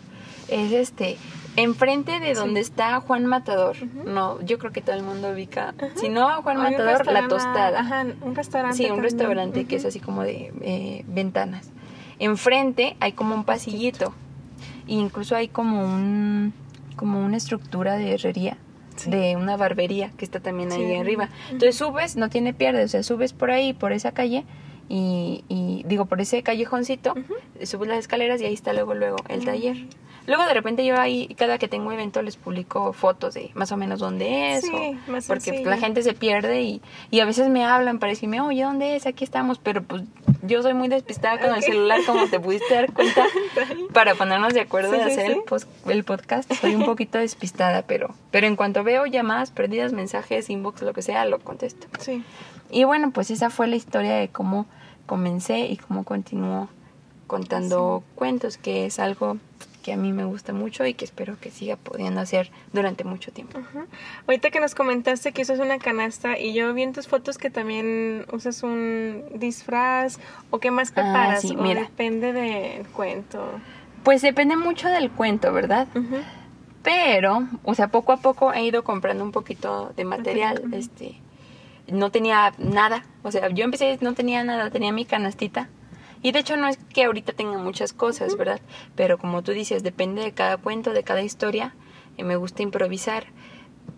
[0.49, 1.17] Es este,
[1.57, 3.77] enfrente de donde está Juan Matador.
[4.05, 5.75] No, yo creo que todo el mundo ubica.
[5.97, 7.81] Si no, Juan Matador, la tostada.
[7.81, 8.77] Ajá, un restaurante.
[8.77, 9.05] Sí, un también.
[9.05, 11.71] restaurante que es así como de eh, ventanas.
[12.19, 14.15] Enfrente hay como un pasillito.
[14.89, 16.53] E incluso hay como un
[16.97, 18.57] como una estructura de herrería,
[18.97, 19.11] Sí.
[19.11, 20.95] de una barbería que está también ahí Sí.
[20.95, 21.29] arriba.
[21.51, 24.45] Entonces subes, no tiene pierde, o sea, subes por ahí, por esa calle
[24.89, 27.15] y, y digo, por ese callejoncito,
[27.65, 29.77] subes las escaleras y ahí está luego luego el taller.
[30.27, 33.77] Luego de repente yo ahí, cada que tengo evento, les publico fotos de más o
[33.77, 34.65] menos dónde es.
[34.65, 35.69] Sí, o- más porque sencillo.
[35.71, 39.07] la gente se pierde y, y a veces me hablan para decirme, oye, ¿dónde es?
[39.07, 39.59] Aquí estamos.
[39.59, 40.03] Pero pues
[40.43, 43.25] yo soy muy despistada con el celular, como te pudiste dar cuenta,
[43.93, 45.31] para ponernos de acuerdo Sí, de sí, hacer.
[45.33, 46.53] El, pos- el podcast.
[46.55, 51.03] Soy un poquito despistada, pero, pero en cuanto veo llamadas perdidas, mensajes, inbox, lo que
[51.03, 51.87] sea, lo contesto.
[52.01, 52.23] Sí.
[52.71, 54.67] Y bueno, pues esa fue la historia de cómo
[55.07, 56.69] comencé y cómo continúo
[57.27, 59.39] contando cuentos, que es algo
[59.85, 63.31] que a mí me gusta mucho y que espero que siga pudiendo hacer durante mucho
[63.33, 63.59] tiempo.
[63.59, 63.85] Ajá.
[64.27, 67.51] Ahorita que nos comentaste que usas una canasta y yo vi en tus fotos que
[67.51, 70.19] también usas un disfraz
[70.49, 71.83] o qué más Ah, preparas sí, o mira.
[71.83, 73.45] depende del cuento.
[74.03, 75.87] Pues depende mucho del cuento, ¿verdad?
[76.83, 80.63] Pero, o sea, poco a poco he ido comprando un poquito de material.
[80.73, 81.17] Este,
[81.89, 83.05] no tenía nada.
[83.23, 85.69] O sea, yo empecé, no tenía nada, tenía mi canastita.
[86.25, 88.59] Y de hecho no es que ahorita tenga muchas cosas, ¿verdad?
[88.97, 91.75] Pero como tú dices, depende de cada cuento, de cada historia.
[92.17, 93.27] Y me gusta improvisar.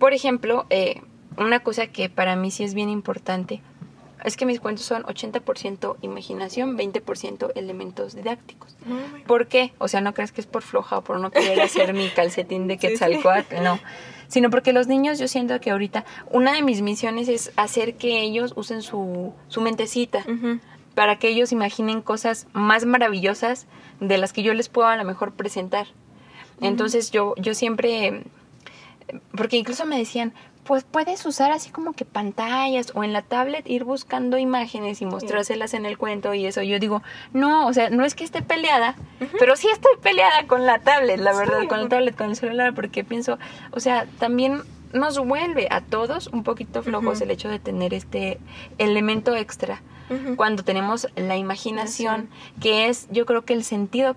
[0.01, 1.03] Por ejemplo, eh,
[1.39, 3.63] una cosa que para mí sí es bien importante
[4.25, 8.77] es que mis cuentos son 80% imaginación, 20% elementos didácticos.
[9.29, 9.73] ¿Por qué?
[9.79, 12.67] O sea, no crees que es por floja o por no querer hacer mi calcetín
[12.67, 12.89] de Sí, sí.
[12.89, 13.79] Quetzalcóatl, no.
[14.27, 18.23] Sino porque los niños, yo siento que ahorita una de mis misiones es hacer que
[18.23, 20.25] ellos usen su, su mentecita.
[20.97, 23.67] Para que ellos imaginen cosas más maravillosas
[24.01, 25.89] de las que yo les puedo a lo mejor presentar.
[26.63, 28.23] Entonces yo, yo siempre,
[29.37, 30.33] porque incluso me decían,
[30.65, 35.05] pues puedes usar así como que pantallas o en la tablet ir buscando imágenes y
[35.05, 36.63] mostrárselas en el cuento y eso.
[36.63, 37.03] Yo digo,
[37.35, 38.97] no, o sea, no es que esté peleada,
[39.39, 42.37] pero sí estoy peleada con la tablet, la Sí, verdad, con la tablet, con el
[42.37, 43.39] celular, porque pienso,
[43.71, 44.63] o sea, también
[44.95, 48.39] nos vuelve a todos un poquito flojos el hecho de tener este
[48.79, 49.83] elemento extra
[50.37, 52.29] Cuando tenemos la imaginación,
[52.61, 54.17] que es yo creo que el sentido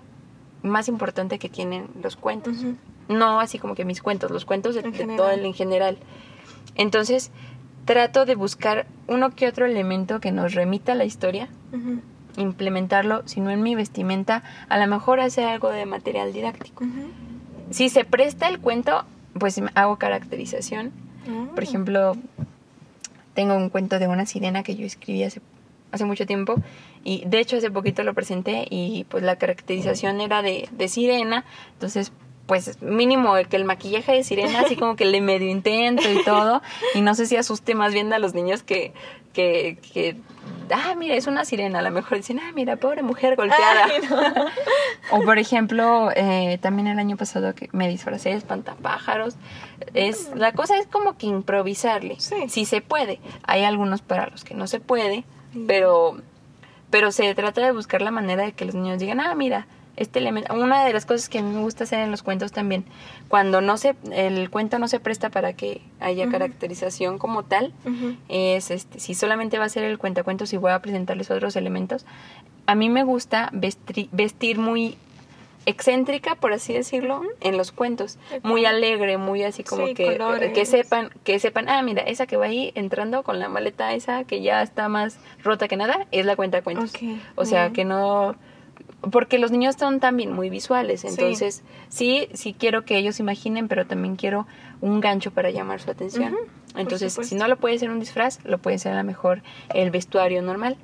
[0.62, 2.64] más importante que tienen los cuentos.
[3.08, 5.16] No así como que mis cuentos, los cuentos de, En de general.
[5.16, 5.98] todo el en general.
[6.76, 7.32] Entonces,
[7.84, 11.48] trato de buscar uno que otro elemento que nos remita a la historia,
[12.36, 16.84] implementarlo, si no en mi vestimenta, a lo mejor hacer algo de material didáctico.
[17.70, 19.04] Si se presta el cuento,
[19.38, 20.92] pues hago caracterización.
[21.28, 21.48] Ah.
[21.54, 22.16] Por ejemplo,
[23.34, 25.40] tengo un cuento de una sirena que yo escribí hace,
[25.92, 26.56] hace mucho tiempo
[27.04, 31.44] y de hecho hace poquito lo presenté y pues la caracterización era de, de sirena,
[31.72, 32.12] entonces
[32.46, 36.62] pues mínimo que el maquillaje de sirena así como que le medio intento y todo
[36.94, 38.92] y no sé si asuste más bien a los niños que,
[39.32, 40.16] que, que
[40.70, 44.00] ah mira es una sirena a lo mejor dicen ah mira pobre mujer golpeada Ay,
[44.08, 44.46] no.
[45.12, 49.36] o por ejemplo, eh, también el año pasado que me disfracé de espantapájaros.
[49.94, 52.16] Es, la cosa es como que improvisarle.
[52.18, 52.48] Sí.
[52.48, 53.20] Si se puede.
[53.44, 55.24] Hay algunos para los que no se puede.
[55.66, 56.16] Pero,
[56.90, 60.18] pero se trata de buscar la manera de que los niños digan, ah, mira, este
[60.18, 60.54] elemento.
[60.54, 62.84] Una de las cosas que a mí me gusta hacer en los cuentos también,
[63.28, 67.72] cuando no se, el cuento no se presta para que haya caracterización como tal,
[68.28, 72.06] es este, si solamente va a ser el cuentacuentos y voy a presentarles otros elementos,
[72.66, 74.96] a mí me gusta vestri- vestir muy
[75.70, 80.52] excéntrica, por así decirlo, en los cuentos, muy alegre, muy así como Sí, que colores.
[80.52, 84.24] que sepan, que sepan, ah, mira, esa que va ahí entrando con la maleta esa
[84.24, 86.90] que ya está más rota que nada, es la cuentacuentos.
[86.94, 87.02] Ok,
[87.36, 87.72] O sea, bien.
[87.74, 88.36] que no
[89.12, 93.86] porque los niños son también muy visuales, entonces sí, sí quiero que ellos imaginen, pero
[93.86, 94.46] también quiero
[94.82, 96.36] un gancho para llamar su atención.
[96.76, 99.42] Entonces, si no lo puede ser un disfraz, lo puede ser a lo mejor
[99.74, 100.76] el vestuario normal.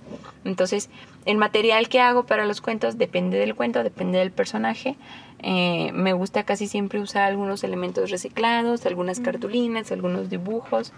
[0.44, 0.88] Entonces,
[1.26, 4.96] el material que hago para los cuentos depende del cuento, depende del personaje.
[5.40, 10.92] Eh, me gusta casi siempre usar algunos elementos reciclados, algunas cartulinas, algunos dibujos,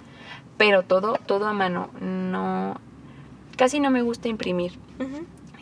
[0.57, 1.91] pero todo, todo a mano.
[2.01, 2.77] No,
[3.57, 4.79] casi no me gusta imprimir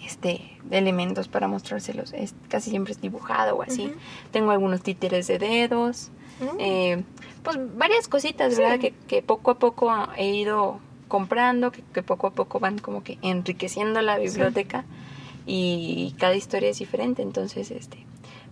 [0.05, 2.13] este elementos para mostrárselos.
[2.13, 3.93] Es, casi siempre es dibujado o así.
[4.33, 6.11] Tengo algunos títeres de dedos.
[6.59, 7.03] Eh,
[7.43, 8.61] pues varias cositas, Sí.
[8.61, 8.79] ¿verdad?
[8.79, 13.03] Que, que poco a poco he ido comprando, que, que poco a poco van como
[13.03, 14.85] que enriqueciendo la biblioteca
[15.47, 17.23] y cada historia es diferente.
[17.23, 17.99] Entonces, este,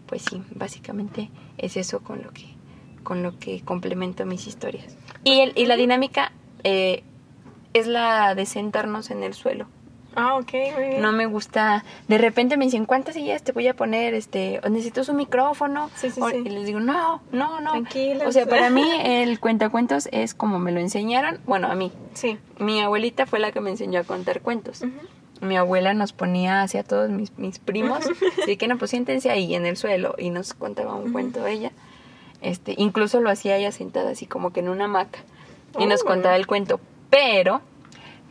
[0.06, 2.46] pues sí, básicamente es eso con lo que,
[3.02, 4.96] con lo que complemento mis historias.
[5.24, 7.02] Y, el, y la dinámica eh,
[7.72, 9.66] es la de sentarnos en el suelo.
[10.16, 11.02] Ah, ok, muy bien.
[11.02, 11.84] No me gusta.
[12.08, 14.14] De repente me dicen, ¿cuántas sillas te voy a poner?
[14.14, 15.90] Este, ¿o necesitas un micrófono?
[15.96, 16.36] Sí, sí, O- sí.
[16.44, 17.72] Y les digo, no, no, no.
[17.72, 18.26] Tranquilos.
[18.26, 21.40] O sea, para mí el cuentacuentos es como me lo enseñaron.
[21.46, 21.90] Bueno, a mí.
[22.14, 22.38] Sí.
[22.58, 24.82] Mi abuelita fue la que me enseñó a contar cuentos.
[24.82, 24.92] Ujú.
[25.46, 28.00] Mi abuela nos ponía hacia todos mis, mis primos.
[28.42, 30.14] así que no, pues siéntense ahí en el suelo.
[30.16, 31.12] Y nos contaba un Ujú.
[31.12, 31.72] cuento ella.
[32.40, 35.18] Este, incluso lo hacía ella sentada así como que en una hamaca.
[35.78, 36.06] Y nos Oh.
[36.06, 36.78] contaba el cuento.
[37.10, 37.60] Pero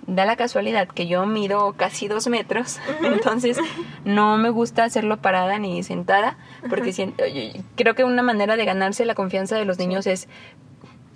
[0.07, 3.57] da la casualidad que yo mido casi dos metros, entonces
[4.05, 6.37] no me gusta hacerlo parada ni sentada,
[6.69, 10.27] porque siento- yo- creo que una manera de ganarse la confianza de los niños es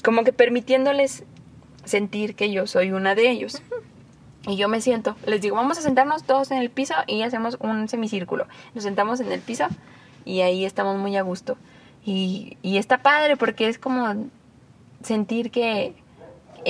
[0.04, 1.24] como que permitiéndoles
[1.84, 3.62] sentir que yo soy una de ellos.
[4.46, 7.58] Y yo me siento, les digo, vamos a sentarnos todos en el piso y hacemos
[7.60, 8.48] un semicírculo.
[8.76, 9.66] Nos sentamos en el piso
[10.24, 11.58] y ahí estamos muy a gusto.
[12.06, 14.16] Y, y está padre porque es como
[15.04, 15.94] sentir que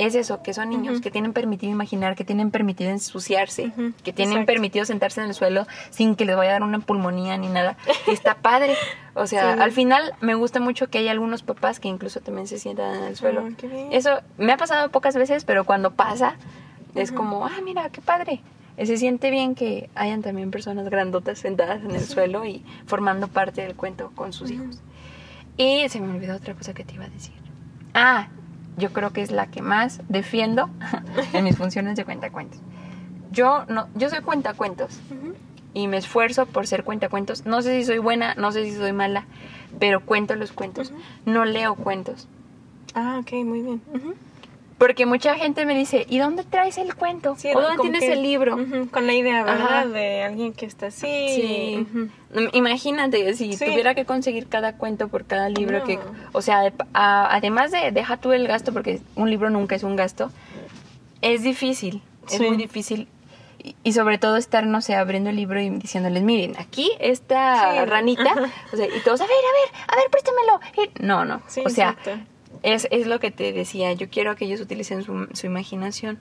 [0.04, 3.72] es eso, que son niños, que tienen permitido imaginar, que tienen permitido ensuciarse,
[4.04, 4.46] que tienen exacto.
[4.52, 7.76] permitido sentarse en el suelo sin que les vaya a dar una pulmonía ni nada.
[8.06, 8.74] Y está padre.
[9.14, 9.60] O sea, Sí.
[9.60, 13.04] al final me gusta mucho que hay algunos papás que incluso también se sientan en
[13.04, 13.48] el suelo.
[13.90, 16.36] Eso me ha pasado pocas veces, pero cuando pasa
[16.94, 18.40] es como, ah, mira, qué padre.
[18.76, 23.62] Se siente bien que hayan también personas grandotas sentadas en el suelo y formando parte
[23.62, 24.80] del cuento con sus hijos.
[25.56, 27.34] Y se me olvidó otra cosa que te iba a decir.
[27.94, 28.28] Ah,
[28.78, 30.70] yo creo que es la que más defiendo
[31.32, 32.60] en mis funciones de cuentacuentos.
[33.30, 35.00] Yo no, yo soy cuentacuentos
[35.74, 37.44] y me esfuerzo por ser cuentacuentos.
[37.44, 39.26] No sé si soy buena, no sé si soy mala,
[39.78, 40.92] pero cuento los cuentos.
[41.26, 42.26] No leo cuentos.
[42.94, 43.82] Ah, ok, muy bien.
[44.78, 47.34] Porque mucha gente me dice, ¿y dónde traes el cuento?
[47.36, 48.54] Sí, ¿O dónde tienes que- el libro?
[48.54, 49.66] ujú, Con la idea, ¿verdad?
[49.80, 49.86] Ajá.
[49.86, 51.06] De alguien que está así.
[51.06, 51.86] Sí.
[51.90, 52.08] ujú.
[52.40, 53.64] Mm, Imagínate, si Sí.
[53.64, 55.84] tuviera que conseguir cada cuento por cada libro No.
[55.84, 55.98] que...
[56.32, 59.82] O sea, de- a- además de deja tú el gasto, porque un libro nunca es
[59.82, 60.30] un gasto,
[61.22, 63.08] es difícil, es muy difícil.
[63.60, 67.84] Y, y sobre todo estar, no sé, abriendo el libro y diciéndoles, miren, aquí esta
[67.86, 68.32] ranita,
[68.72, 70.60] o sea, y todos, a ver, a ver, a ver, préstamelo.
[71.00, 72.12] Y- no, no, Sí, o sea, exacto.
[72.62, 76.18] Es, es lo que te decía, yo quiero que ellos utilicen su, su imaginación.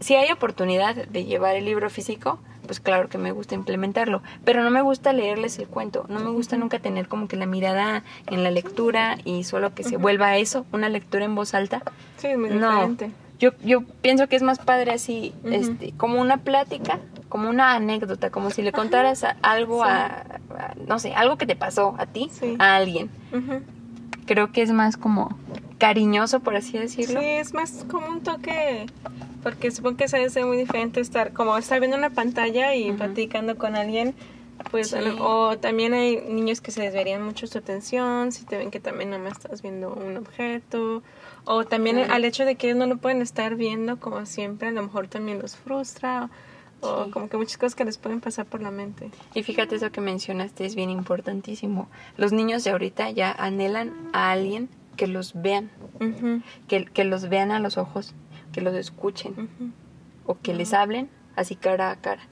[0.00, 4.62] Si hay oportunidad de llevar el libro físico, pues claro que me gusta implementarlo, pero
[4.64, 8.02] no me gusta leerles el cuento, no me gusta nunca tener como que la mirada
[8.26, 11.82] en la lectura y solo que se vuelva a eso, una lectura en voz alta.
[12.16, 13.10] Sí, es muy No, diferente.
[13.38, 16.98] yo, yo pienso que es más padre así, este, como una plática,
[17.28, 19.88] como una anécdota, como si le contaras algo Sí.
[19.88, 20.04] a,
[20.58, 22.56] a- no sé, algo que te pasó a ti, Sí.
[22.58, 23.08] a alguien.
[24.26, 25.36] Creo que es más como
[25.78, 27.20] cariñoso, por así Sí, decirlo.
[27.20, 28.86] es más como un toque,
[29.42, 33.58] porque supongo que se ser muy diferente estar, como estar viendo una pantalla y platicando
[33.58, 34.14] con alguien,
[34.70, 34.96] pues, Sí.
[35.20, 39.10] o también hay niños que se desverían mucho su atención, si te ven que también
[39.10, 41.02] nada más estás viendo un objeto,
[41.44, 42.02] o también Sí.
[42.08, 45.08] al hecho de que ellos no lo pueden estar viendo como siempre, a lo mejor
[45.08, 46.28] también los frustra, o
[46.82, 47.10] Sí.
[47.12, 49.10] como que muchas cosas que les pueden pasar por la mente.
[49.34, 51.88] Y fíjate eso que mencionaste es bien importantísimo.
[52.16, 55.70] Los niños de ahorita ya anhelan a alguien que los vean,
[56.68, 58.14] que, que los vean a los ojos,
[58.52, 59.48] que los escuchen
[60.26, 62.22] o que les hablen así cara a cara.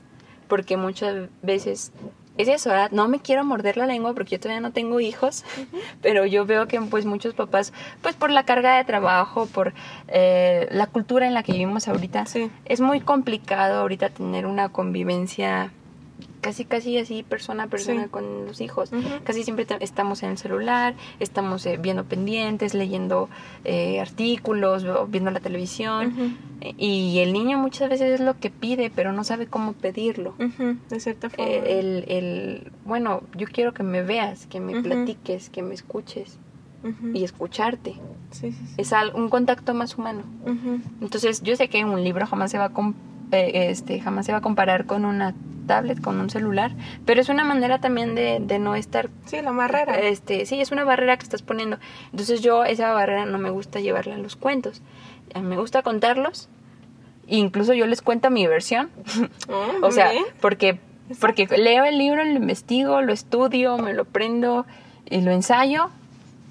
[0.49, 1.93] Porque muchas veces
[2.39, 2.91] es eso, ¿verdad?
[2.91, 5.45] No me quiero morder la lengua porque yo todavía no tengo hijos,
[6.03, 9.73] pero yo veo que pues muchos papás, pues por la carga de trabajo, por
[10.09, 12.51] eh, la cultura en la que vivimos ahorita, Sí.
[12.65, 15.71] es muy complicado ahorita tener una convivencia
[16.41, 18.09] casi casi así persona a persona Sí.
[18.11, 18.91] con los hijos.
[19.25, 23.29] Casi siempre estamos en el celular, estamos eh, viendo pendientes, leyendo
[23.65, 26.37] eh, artículos, viendo la televisión.
[26.61, 30.35] Eh, Y el niño muchas veces es lo que pide, pero no sabe cómo pedirlo.
[30.89, 31.45] De cierta forma.
[31.51, 36.39] Eh, el, el, bueno, yo quiero que me veas, que me platiques, que me escuches
[37.13, 37.95] y escucharte.
[38.31, 38.59] Sí, sí.
[38.79, 40.23] Es al- un contacto más humano.
[41.03, 42.73] Entonces, yo sé que un libro jamás se va a
[43.33, 45.35] este jamás se va a comparar con una
[45.67, 46.73] tablet, con un celular,
[47.07, 50.01] pero es una manera también de, de no estar Sí, la barrera.
[50.01, 51.79] este, sí, es una barrera que estás poniendo.
[52.11, 54.83] Entonces, yo esa barrera no me gusta llevarla a los cuentos.
[55.35, 56.49] A mí me gusta contarlos.
[57.29, 58.91] Incluso yo les cuento mi versión.
[59.49, 60.25] Oh, o sea, bien.
[60.41, 60.81] porque
[61.21, 64.65] porque leo el libro, lo investigo, lo estudio, me lo prendo
[65.09, 65.91] y lo ensayo,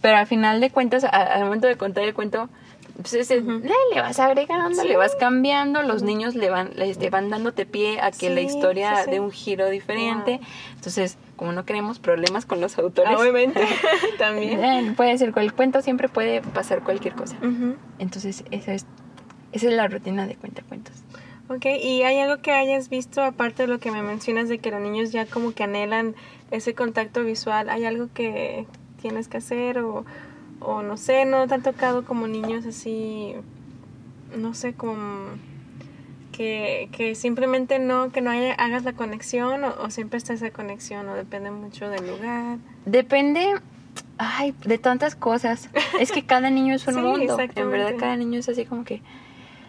[0.02, 2.50] pero al final de cuentas, al momento de contar el cuento,
[3.02, 3.60] pues ese- Ujú.
[3.60, 4.88] le, le vas agregando, Sí.
[4.88, 8.42] le vas cambiando, los niños le van, le, este, van dándote pie a que la
[8.42, 10.38] Sí, historia sí, dé un giro diferente.
[10.38, 10.48] Wow.
[10.76, 13.62] Entonces, como no queremos problemas con los autores, Obviamente,
[14.18, 14.64] también.
[14.64, 17.38] eh, puede ser, con el cuento siempre puede pasar cualquier cosa.
[17.38, 17.76] Ujú.
[18.00, 18.86] Entonces, esa es,
[19.54, 20.96] esa es la rutina de cuentacuentos.
[21.48, 24.70] Ok, ¿y hay algo que hayas visto aparte de lo que me mencionas de que
[24.70, 26.16] los niños ya como que anhelan
[26.52, 27.70] ese contacto visual?
[27.70, 28.68] ¿Hay algo que
[29.02, 30.06] tienes que hacer o,
[30.62, 33.34] o no sé, no te han tocado como niños así,
[34.36, 34.98] no sé, como
[36.32, 40.52] que, que simplemente no, que no haya, hagas la conexión o, o siempre está esa
[40.52, 42.58] conexión o depende mucho del lugar?
[42.86, 43.45] Depende,
[44.17, 45.69] ay, de tantas cosas.
[46.00, 47.38] Es que cada niño es un Sí, mundo.
[47.56, 49.02] En verdad, cada niño es así como que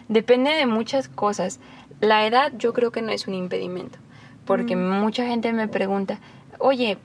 [0.07, 1.59] depende de muchas cosas.
[1.99, 3.97] La edad yo creo que no es un impedimento,
[4.45, 5.01] porque Mm.
[5.01, 6.19] mucha gente me pregunta,
[6.59, 6.97] oye,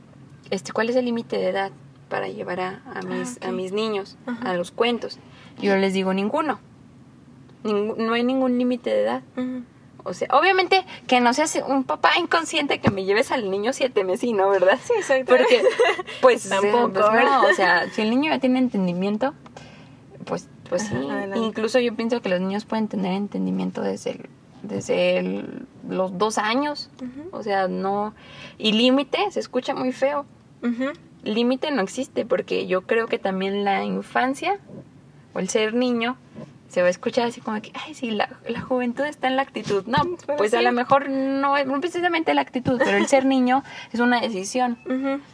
[0.50, 1.72] este, ¿cuál es el límite de edad
[2.08, 4.50] para llevar a, a mis, a mis niños Ajá.
[4.50, 5.18] a los cuentos?
[5.58, 6.60] Yo les digo ninguno.
[7.64, 9.22] Ningú- no hay ningún límite de edad.
[10.04, 14.04] O sea, obviamente que no seas un papá inconsciente que me lleves al niño siete
[14.04, 14.78] mesino, ¿verdad?
[14.84, 15.34] Sí, exacto.
[15.36, 15.62] Porque,
[16.20, 19.34] pues, Tampoco, pues, no, o sea, si el niño ya tiene entendimiento,
[20.24, 21.10] pues, pues Ajá, sí.
[21.10, 21.38] adelante.
[21.44, 24.28] Incluso yo pienso que los niños pueden tener entendimiento desde, el-
[24.62, 26.88] desde el- los dos años.
[27.32, 28.14] O sea, no.
[28.58, 30.24] Y límite se escucha muy feo.
[30.62, 30.92] Ujú.
[31.26, 34.58] Límite no existe porque yo creo que también la infancia
[35.34, 36.16] o el ser niño
[36.68, 39.42] se va a escuchar así como que, ay, sí, la, la juventud está en la
[39.42, 39.84] actitud.
[39.86, 43.24] No, Pero pues a lo mejor no es no precisamente la actitud, pero el ser
[43.36, 43.62] niño
[43.92, 44.78] es una decisión.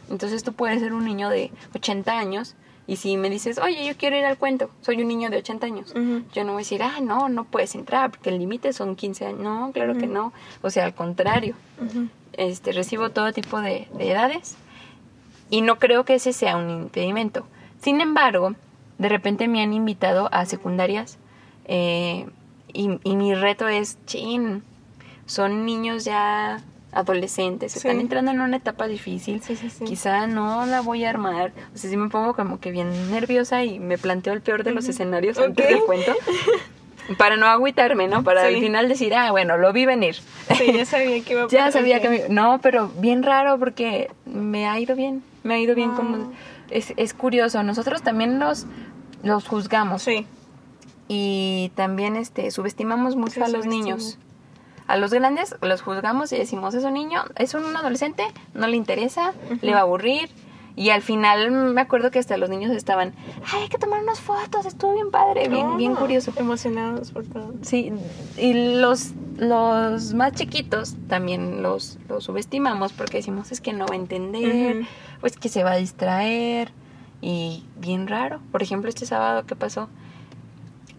[0.09, 3.97] Entonces tú puedes ser un niño de 80 años Y si me dices, oye, yo
[3.97, 5.93] quiero ir al cuento, soy un niño de 80 años,
[6.33, 9.25] yo no voy a decir, ah, no, no puedes entrar porque el límite son 15
[9.25, 9.39] años.
[9.39, 10.33] No, claro que no.
[10.61, 11.55] O sea, al contrario,
[12.33, 14.57] este, recibo todo tipo de, de edades
[15.49, 17.45] y no creo que ese sea un impedimento.
[17.81, 18.55] Sin embargo,
[18.97, 21.17] de repente me han invitado a secundarias
[21.65, 22.25] eh,
[22.71, 24.63] y, y mi reto es, chin,
[25.25, 27.79] son niños ya adolescentes, Sí.
[27.79, 31.89] están entrando en una etapa difícil, Sí, quizá no la voy a armar, o sea,
[31.89, 35.39] sí me pongo como que bien nerviosa y me planteo el peor de los escenarios
[35.39, 35.71] antes Ok.
[35.71, 36.13] del cuento.
[37.17, 38.23] Para no agüitarme, ¿no?
[38.23, 40.15] Para al final decir, ah, bueno, lo vi venir.
[40.57, 41.71] Sí, ya sabía que iba a Ya pasar.
[41.73, 42.29] sabía que me...
[42.29, 45.21] No, pero bien raro porque me ha ido bien.
[45.43, 46.31] Me ha ido bien con...
[46.33, 46.37] Ah.
[46.69, 47.61] Es, es curioso.
[47.63, 48.65] Nosotros también los,
[49.23, 50.03] los juzgamos.
[50.03, 50.25] Sí.
[51.07, 54.17] Y también este subestimamos mucho Sí, a los niños.
[54.87, 58.75] A los grandes los juzgamos y decimos, es un niño, es un adolescente, no le
[58.75, 60.29] interesa, le va a aburrir.
[60.75, 63.13] Y al final me acuerdo que hasta los niños estaban,
[63.51, 66.33] ay, hay que tomar unas fotos, estuvo bien padre, bien, Oh, bien curioso.
[66.35, 67.53] Emocionados por todo.
[67.61, 67.91] Sí,
[68.37, 73.93] y los, los más chiquitos también los, los subestimamos porque decimos es que no va
[73.93, 74.87] a entender, Ujú.
[75.21, 76.71] o es que se va a distraer
[77.21, 78.39] y bien raro.
[78.51, 79.89] Por ejemplo, este sábado que pasó,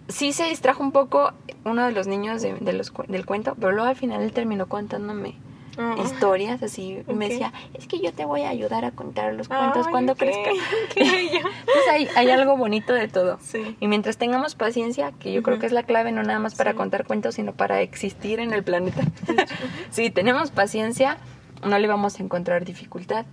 [0.08, 1.32] sí se distrajo un poco
[1.64, 4.66] uno de los niños de, de los, del cuento, pero luego al final él terminó
[4.68, 5.34] contándome
[5.76, 6.00] Oh.
[6.02, 7.02] historias así.
[7.12, 10.18] Me decía, es que yo te voy a ayudar a contar los cuentos cuando ok.
[10.20, 10.50] crezca.
[10.96, 13.38] Entonces hay, hay algo bonito de todo.
[13.42, 13.76] Sí.
[13.80, 16.70] Y mientras tengamos paciencia, que yo creo que es la clave no nada más para
[16.72, 16.76] Sí.
[16.76, 19.02] contar cuentos, sino para existir en el planeta.
[19.90, 21.18] si tenemos paciencia,
[21.64, 23.26] no le vamos a encontrar dificultad.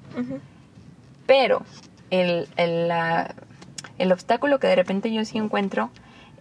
[1.28, 1.64] Pero
[2.10, 3.36] el, el, la-
[3.98, 5.92] el obstáculo que de repente yo sí encuentro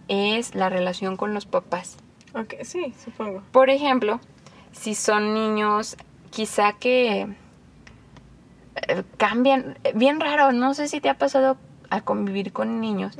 [0.07, 1.97] es la relación con los papás.
[2.33, 3.43] Ok, sí, supongo.
[3.51, 4.19] Por ejemplo,
[4.71, 5.97] si son niños,
[6.29, 7.27] quizá que
[8.87, 11.57] eh, cambian, bien raro, no sé si te ha pasado
[11.89, 13.17] a convivir con niños,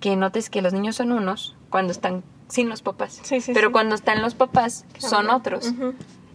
[0.00, 3.20] que notes que los niños son unos cuando están sin los papás.
[3.22, 3.72] Sí, sí, pero sí.
[3.72, 5.72] cuando están los papás son otros.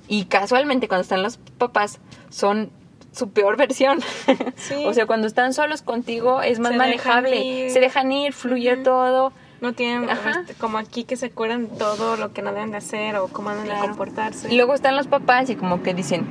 [0.08, 2.00] Y casualmente cuando están los papás
[2.30, 2.72] son
[3.12, 4.00] su peor versión.
[4.86, 7.70] O sea, cuando están solos contigo es más Se manejable.
[7.70, 9.34] Se dejan ir, fluye todo.
[9.62, 13.16] No tienen este, como aquí que se acuerdan todo lo que no deben de hacer
[13.16, 14.54] o cómo deben de comportarse.
[14.54, 16.26] Y luego están los papás y como que dicen,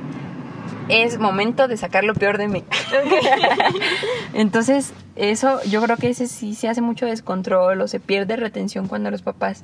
[0.89, 2.63] es momento de sacar lo peor de mí.
[4.33, 8.87] Entonces, eso yo creo que ese sí se hace mucho descontrol o se pierde retención
[8.87, 9.61] cuando los papás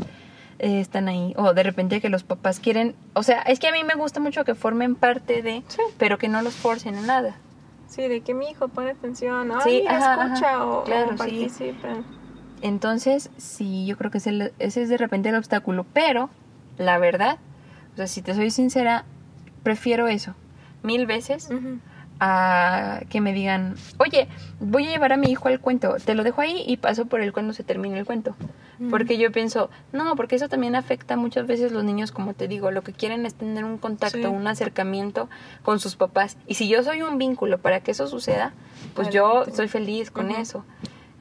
[0.59, 1.33] eh, están ahí.
[1.37, 4.19] O de repente que los papás quieren, o sea, es que a mí me gusta
[4.19, 5.81] mucho que formen parte de, Sí.
[5.97, 7.35] pero que no los forcen en nada.
[7.87, 10.65] Sí, de que mi hijo pone atención, ay, Sí, ajá, escucha ajá.
[10.65, 11.49] o, Claro, o sí.
[12.61, 15.85] Entonces, sí, yo creo que ese, ese es de repente el obstáculo.
[15.93, 16.29] Pero,
[16.77, 17.37] la verdad,
[17.93, 19.05] o sea, si te soy sincera,
[19.63, 20.33] prefiero eso
[20.83, 21.49] mil veces
[22.19, 24.27] a que me digan, oye,
[24.59, 27.21] voy a llevar a mi hijo al cuento, te lo dejo ahí y paso por
[27.21, 28.35] él cuando se termine el cuento.
[28.89, 32.71] Porque yo pienso, no, porque eso también afecta muchas veces los niños, como te digo,
[32.71, 34.25] lo que quieren es tener un contacto, Sí.
[34.25, 35.29] un acercamiento
[35.61, 36.35] con sus papás.
[36.47, 38.53] Y si yo soy un vínculo para que eso suceda,
[38.95, 40.65] pues yo soy feliz con eso.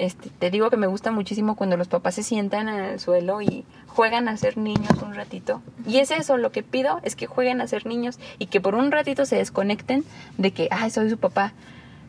[0.01, 3.43] Este, te digo que me gusta muchísimo cuando los papás se sientan en el suelo
[3.43, 5.61] y juegan a ser niños un ratito.
[5.87, 8.75] Y es eso, lo que pido es que jueguen a ser niños y que por
[8.77, 10.05] un ratito se desconecten
[10.39, 11.53] de que, ay, soy su papá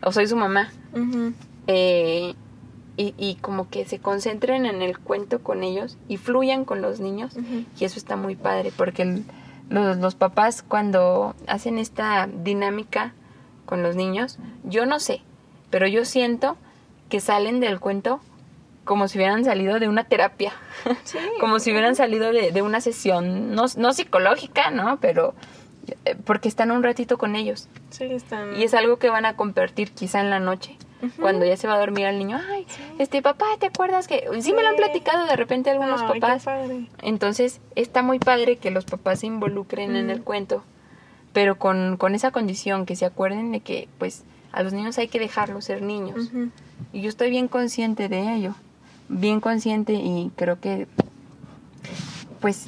[0.02, 0.72] o soy su mamá.
[1.68, 2.34] Eh,
[2.98, 7.00] y, y como que se concentren en el cuento con ellos y fluyan con los
[7.02, 7.34] niños.
[7.80, 9.26] Y eso está muy padre porque el-
[9.70, 13.14] los, los papás cuando hacen esta dinámica
[13.66, 15.22] con los niños, yo no sé,
[15.70, 16.58] pero yo siento
[17.12, 18.20] que salen del cuento
[18.84, 20.53] como si hubieran salido de una terapia,
[21.03, 21.20] Sí.
[21.39, 24.97] como si hubieran salido de, de una sesión, no, no psicológica, ¿no?
[24.99, 25.36] Pero
[26.05, 27.68] eh, porque están un ratito con ellos.
[27.91, 28.55] Sí, están.
[28.59, 30.78] Y es algo que van a compartir quizá en la noche.
[31.20, 32.68] Cuando ya se va a dormir el niño, ay,
[32.99, 36.20] este papá, ¿te acuerdas que sí, me lo han platicado de repente algunos Ay, qué
[36.20, 36.43] papás?
[36.43, 36.89] padre.
[37.01, 40.64] Entonces, está muy padre que los papás se involucren en el cuento,
[41.34, 45.07] pero con, con esa condición, que se acuerden de que, pues, a los niños hay
[45.07, 46.28] que dejarlos ser niños.
[46.28, 46.49] Ujú.
[46.94, 48.56] Y yo estoy bien consciente de ello,
[49.10, 50.88] bien consciente y creo que,
[52.39, 52.66] pues,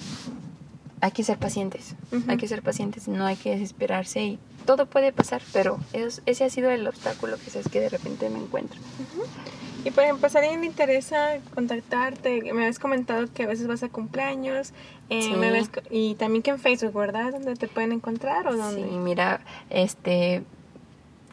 [1.02, 1.96] hay que ser pacientes,
[2.28, 6.46] hay que ser pacientes, no hay que desesperarse y todo puede pasar, pero es- ese
[6.46, 8.80] ha sido el obstáculo que es que de repente me encuentro.
[9.84, 13.68] Y por ejemplo, si a alguien le interesa contactarte, me habías comentado que a veces
[13.68, 14.72] vas a cumpleaños,
[15.10, 15.36] eh, Sí.
[15.36, 17.34] me y también que en Facebook, ¿verdad?
[17.34, 18.88] ¿Dónde te pueden encontrar o dónde?
[18.88, 20.44] Sí, mira, este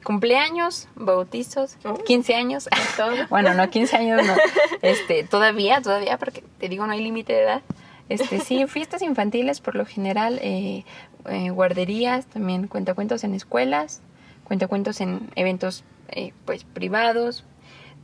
[0.04, 1.94] cumpleaños, bautizos, Oh.
[1.94, 2.68] 15 años.
[2.96, 3.12] Todo.
[3.30, 4.34] bueno, no 15 años, no.
[4.82, 7.62] Este, todavía, todavía porque te digo no hay límite de edad.
[8.08, 10.84] Este, sí, fiestas infantiles por lo general, eh,
[11.26, 14.00] eh, guarderías, también cuentacuentos en escuelas,
[14.44, 17.44] cuentacuentos en eventos eh, pues privados.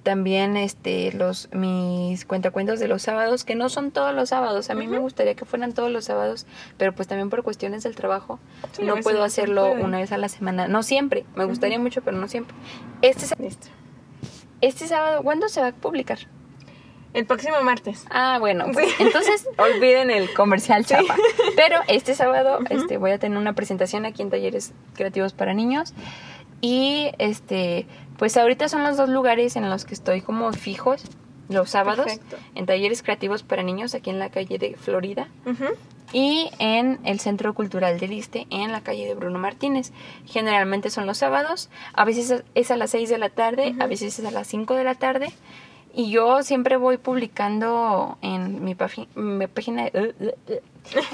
[0.06, 4.70] También este los mis cuentacuentos de los sábados, que no son todos los sábados.
[4.70, 6.46] A mí me gustaría que fueran todos los sábados,
[6.78, 8.38] pero pues también por cuestiones del trabajo
[8.70, 9.82] Sí, no puedo hacerlo puede.
[9.82, 10.68] una vez a la semana.
[10.68, 12.54] No siempre, me gustaría mucho, pero no siempre.
[13.02, 13.66] Este, Listo.
[14.60, 16.18] este sábado, ¿cuándo se va a publicar?
[17.12, 18.04] El próximo martes.
[18.08, 19.02] Ah, bueno, pues, Sí.
[19.02, 21.16] entonces olviden el comercial chapa.
[21.56, 25.94] Pero este sábado este, voy a tener una presentación aquí en Talleres Creativos para Niños.
[26.60, 27.86] Y este,
[28.18, 31.04] pues ahorita son los dos lugares en los que estoy como fijos
[31.48, 32.06] los sábados.
[32.06, 32.36] Perfecto.
[32.54, 35.28] En Talleres Creativos para Niños, aquí en la calle de Florida.
[36.12, 39.92] Y en el Centro Cultural del Iste, en la calle de Bruno Martínez.
[40.24, 41.68] Generalmente son los sábados.
[41.92, 44.74] A veces es a las 6 de la tarde, a veces es a las 5
[44.74, 45.32] de la tarde.
[45.98, 50.34] Y yo siempre voy publicando en mi, página de...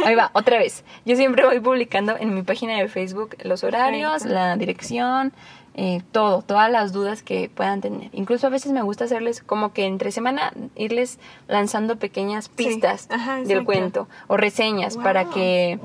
[0.05, 0.84] Ahí va, otra vez.
[1.05, 4.34] Yo siempre voy publicando en mi página de Facebook los horarios, Perfecto.
[4.34, 5.32] la dirección,
[5.75, 8.11] eh, todo, todas las dudas que puedan tener.
[8.12, 11.18] Incluso a veces me gusta hacerles como que entre semana irles
[11.49, 12.51] lanzando pequeñas Sí.
[12.66, 15.79] pistas Ajá, del cuento o reseñas para que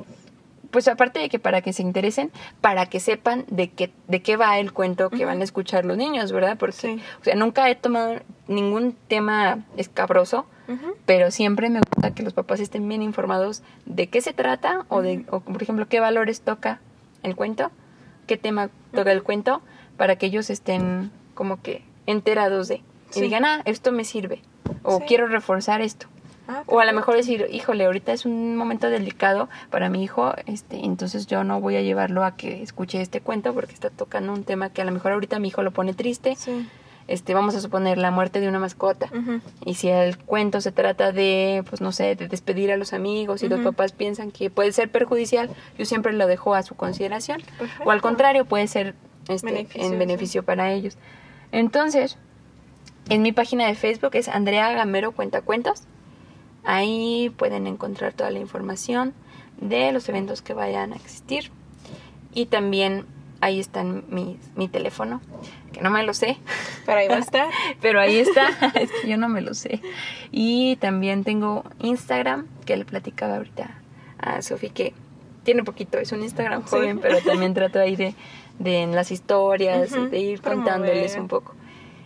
[0.72, 2.30] pues aparte de que para que se interesen,
[2.60, 5.96] para que sepan de qué, de qué va el cuento que van a escuchar los
[5.96, 6.58] niños, ¿verdad?
[6.58, 7.02] Porque, Sí.
[7.22, 8.16] o sea, nunca he tomado
[8.50, 10.46] ningún tema escabroso,
[11.06, 15.02] pero siempre me gusta que los papás estén bien informados de qué se trata o
[15.02, 16.82] de, o, por ejemplo, qué valores toca
[17.24, 17.72] el cuento,
[18.28, 19.62] qué tema toca el cuento,
[19.98, 23.20] para que ellos estén como que enterados de Sí.
[23.20, 24.42] y digan, ah, esto me sirve
[24.84, 25.04] o Sí.
[25.08, 26.08] quiero reforzar esto.
[26.50, 30.34] Ah, O a lo mejor decir, híjole, ahorita es un momento delicado para mi hijo,
[30.46, 34.32] este, entonces yo no voy a llevarlo a que escuche este cuento porque está tocando
[34.32, 36.36] un tema que a lo mejor ahorita mi hijo lo pone triste.
[36.38, 36.68] Sí.
[37.10, 39.10] Este, vamos a suponer la muerte de una mascota.
[39.64, 43.44] Y si el cuento se trata de, pues no sé, de despedir a los amigos
[43.44, 47.42] y los papás piensan que puede ser perjudicial, yo siempre lo dejo a su consideración.
[47.86, 48.94] O al contrario, puede ser
[49.30, 50.98] este, en beneficio para ellos.
[51.52, 52.18] Entonces,
[53.10, 55.84] en mi página de Facebook es Andrea Gamero Cuentacuentos.
[56.64, 59.14] Ahí pueden encontrar toda la información
[59.62, 61.52] de los eventos que vayan a existir.
[62.34, 63.06] Y también
[63.42, 65.22] ahí está mi, mi teléfono,
[65.72, 66.38] que no me lo sé,
[66.86, 67.48] Pero ahí va a estar.
[67.82, 69.82] pero ahí está, es que yo no me lo sé.
[70.32, 73.70] Y también tengo Instagram, que le platicaba ahorita
[74.20, 74.94] a Sofi, que
[75.44, 76.70] tiene poquito, es un Instagram Sí.
[76.72, 78.16] joven, pero también trato ahí de,
[78.60, 80.66] de en las historias, de ir promover.
[80.74, 81.54] contándoles un poco.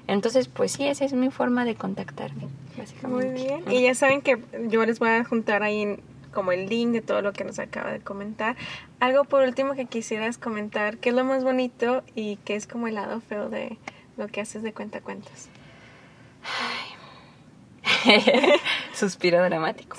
[0.08, 3.43] Entonces, pues sí, esa es mi forma de contactarme, Muy básicamente.
[3.43, 3.64] bien.
[3.72, 4.38] Y ya saben que
[4.68, 6.02] yo les voy a juntar ahí en-
[6.34, 8.56] como el link de todo lo que nos acaba de comentar.
[8.99, 12.88] Algo por último que quisieras comentar, ¿qué es lo más bonito y qué es como
[12.88, 13.78] el lado feo de
[14.18, 15.49] lo que haces de cuentacuentos?
[18.93, 19.97] Suspiro dramático.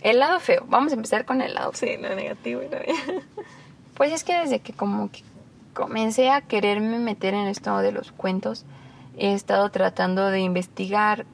[0.00, 1.96] El lado feo, vamos a empezar con el lado feo.
[1.96, 3.22] Sí, lo negativo y lo bien.
[3.94, 5.22] Pues es que desde que como que
[5.74, 8.64] comencé a quererme meter en esto de los cuentos,
[9.16, 11.26] he estado tratando de investigar,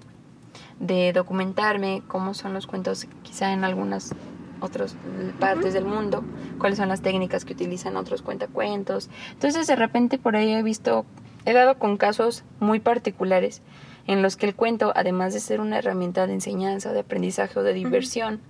[0.80, 4.14] de documentarme cómo son los cuentos quizá en algunas
[4.60, 4.96] otras
[5.38, 6.24] partes del mundo,
[6.58, 9.08] cuáles son las técnicas que utilizan otros cuentacuentos.
[9.32, 11.04] Entonces de repente por ahí he visto,
[11.44, 13.62] he dado con casos muy particulares
[14.06, 17.62] en los que el cuento, además de ser una herramienta de enseñanza, de aprendizaje o
[17.62, 18.40] de diversión,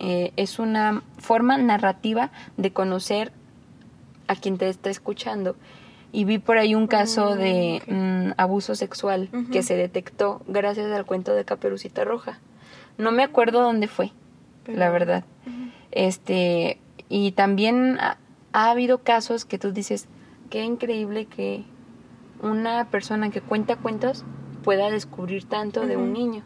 [0.00, 3.32] eh, es una forma narrativa de conocer
[4.26, 5.56] a quien te está escuchando.
[6.12, 10.90] Y vi por ahí un caso Ah, de mm, abuso sexual que se detectó gracias
[10.92, 12.38] al cuento de Caperucita Roja.
[12.96, 14.12] No me acuerdo dónde fue,
[14.64, 15.24] Pero- la verdad.
[15.90, 18.16] Este, y también ha,
[18.52, 20.08] ha habido casos que tú dices,
[20.50, 21.64] qué increíble que
[22.42, 24.24] una persona que cuenta cuentos
[24.64, 26.42] pueda descubrir tanto de un niño.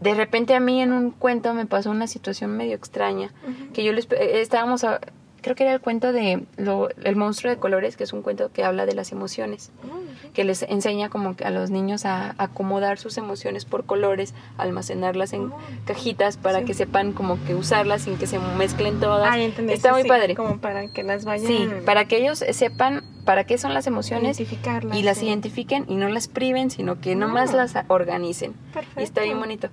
[0.00, 3.30] De repente a mí en un cuento me pasó una situación medio extraña,
[3.72, 5.00] que yo les eh, estábamos a-
[5.46, 8.50] creo que era el cuento de lo- El monstruo de colores, que es un cuento
[8.52, 12.98] que habla de las emociones, Mm, que les enseña como a los niños a acomodar
[12.98, 15.56] sus emociones por colores, almacenarlas en Oh.
[15.84, 16.64] cajitas para Sí.
[16.64, 19.28] que sepan como que usarlas sin que se mezclen todas.
[19.32, 19.38] Ah.
[19.38, 20.34] Está muy sí, padre.
[20.34, 24.38] Como para que las vayan Sí, para que ellos sepan para qué son las emociones
[24.40, 25.26] y las sí.
[25.26, 27.56] identifiquen y no las priven, sino que nomás Ah.
[27.58, 28.52] las organicen.
[28.74, 29.00] Perfecto.
[29.00, 29.68] Y está bien bonito.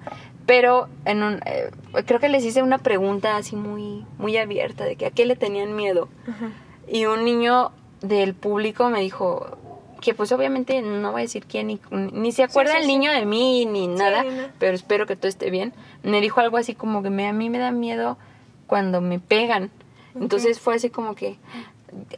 [0.45, 1.71] Pero en un, eh,
[2.05, 5.35] creo que les hice una pregunta así muy, muy abierta de que a qué le
[5.35, 6.09] tenían miedo.
[6.27, 6.51] Ajá.
[6.87, 7.71] Y un niño
[8.01, 9.57] del público me dijo
[10.01, 12.89] que pues obviamente no voy a decir quién ni, ni se acuerda sí, el sí.
[12.89, 14.49] niño de mí ni nada, no.
[14.59, 15.73] pero espero que todo esté bien.
[16.03, 18.17] Me dijo algo así como que me, a mí me da miedo
[18.67, 19.71] cuando me pegan.
[20.15, 21.37] Entonces fue así como que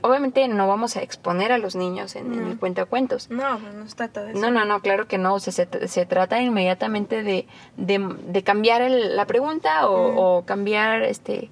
[0.01, 2.51] obviamente no vamos a exponer a los niños en, en No.
[2.51, 3.29] el cuentacuentos.
[3.29, 4.39] No, no se trata de eso.
[4.39, 5.33] No, no, no, claro que no.
[5.35, 7.47] O sea, se, se trata inmediatamente de,
[7.77, 10.17] de, de cambiar el- la pregunta o, Mm.
[10.17, 11.49] o cambiar este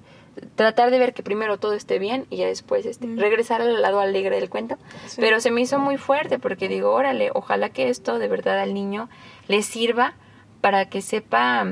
[0.56, 4.00] tratar de ver que primero todo esté bien y ya después este, regresar al lado
[4.00, 4.76] alegre del cuento.
[5.06, 5.20] Sí.
[5.20, 8.74] Pero se me hizo muy fuerte porque digo, órale, ojalá que esto de verdad al
[8.74, 9.08] niño
[9.46, 10.14] le sirva
[10.60, 11.66] para que sepa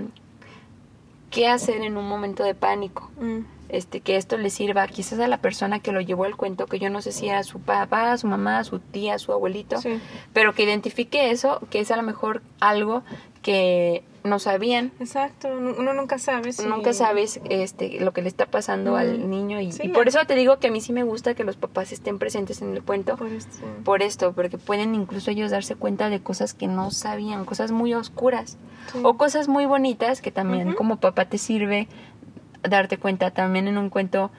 [1.32, 3.10] qué hacer en un momento de pánico.
[3.20, 6.66] Mm, Este, que esto le sirva quizás a la persona que lo llevó al cuento,
[6.66, 9.98] que yo no sé si era su papá, su mamá, su tía, su abuelito, Sí.
[10.34, 13.02] pero que identifique eso, que es a lo mejor algo
[13.40, 16.64] que no sabían Exacto, uno nunca sabe si...
[16.66, 20.24] nunca sabes este lo que le está pasando al niño y, Sí, y por eso
[20.26, 22.82] te digo que a mí sí me gusta que los papás estén presentes en el
[22.82, 23.58] cuento Por esto.
[23.84, 27.94] por esto porque pueden incluso ellos darse cuenta de cosas que no sabían cosas muy
[27.94, 28.58] oscuras
[28.92, 28.98] Sí.
[29.04, 31.86] o cosas muy bonitas que también como papá te sirve
[32.62, 34.30] darte cuenta también en un cuento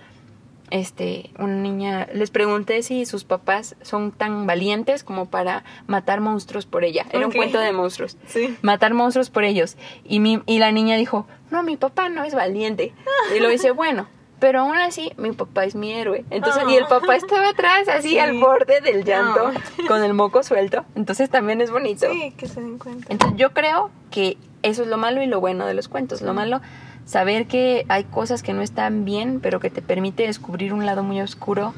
[0.74, 6.66] este una niña les pregunté si sus papás son tan valientes como para matar monstruos
[6.66, 8.58] por ella era un cuento de monstruos Sí.
[8.64, 9.78] matar monstruos por ellos.
[10.04, 12.94] Y, mi, y la niña dijo, no, mi papá no es valiente.
[13.36, 14.08] Y lo dice, bueno,
[14.40, 16.26] pero aún así mi papá es mi héroe.
[16.32, 18.20] Entonces, y el papá estaba atrás, así Sí.
[18.20, 19.62] al borde del llanto, Ah.
[19.88, 20.84] con el moco suelto.
[20.96, 22.08] Entonces también es bonito.
[22.12, 23.08] Sí, que se den cuenta.
[23.10, 26.22] Entonces yo creo que eso es lo malo y lo bueno de los cuentos.
[26.22, 26.62] Lo malo,
[27.06, 31.04] saber que hay cosas que no están bien, pero que te permite descubrir un lado
[31.04, 31.74] muy oscuro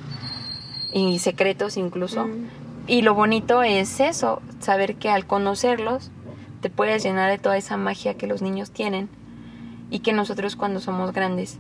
[0.94, 2.26] y secretos incluso.
[2.26, 2.48] Mm,
[2.88, 6.12] Y lo bonito es eso, saber que al conocerlos
[6.62, 9.10] te puedes llenar de toda esa magia que los niños tienen
[9.90, 11.58] y que nosotros cuando somos grandes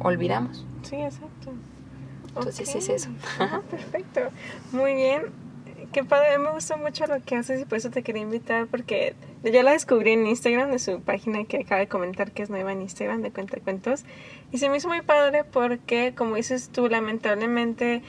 [0.00, 0.64] olvidamos.
[0.82, 1.52] Sí, exacto.
[2.28, 3.10] Entonces es eso.
[3.38, 4.20] Ah, perfecto.
[4.72, 5.22] Muy bien.
[5.92, 9.14] Qué padre, me gustó mucho lo que haces y por eso te quería invitar porque
[9.42, 12.72] yo la descubrí en Instagram de su página que acaba de comentar que es nueva
[12.72, 14.04] en Instagram de Cuenta Cuentos
[14.52, 18.02] y se me hizo muy padre porque como dices tú lamentablemente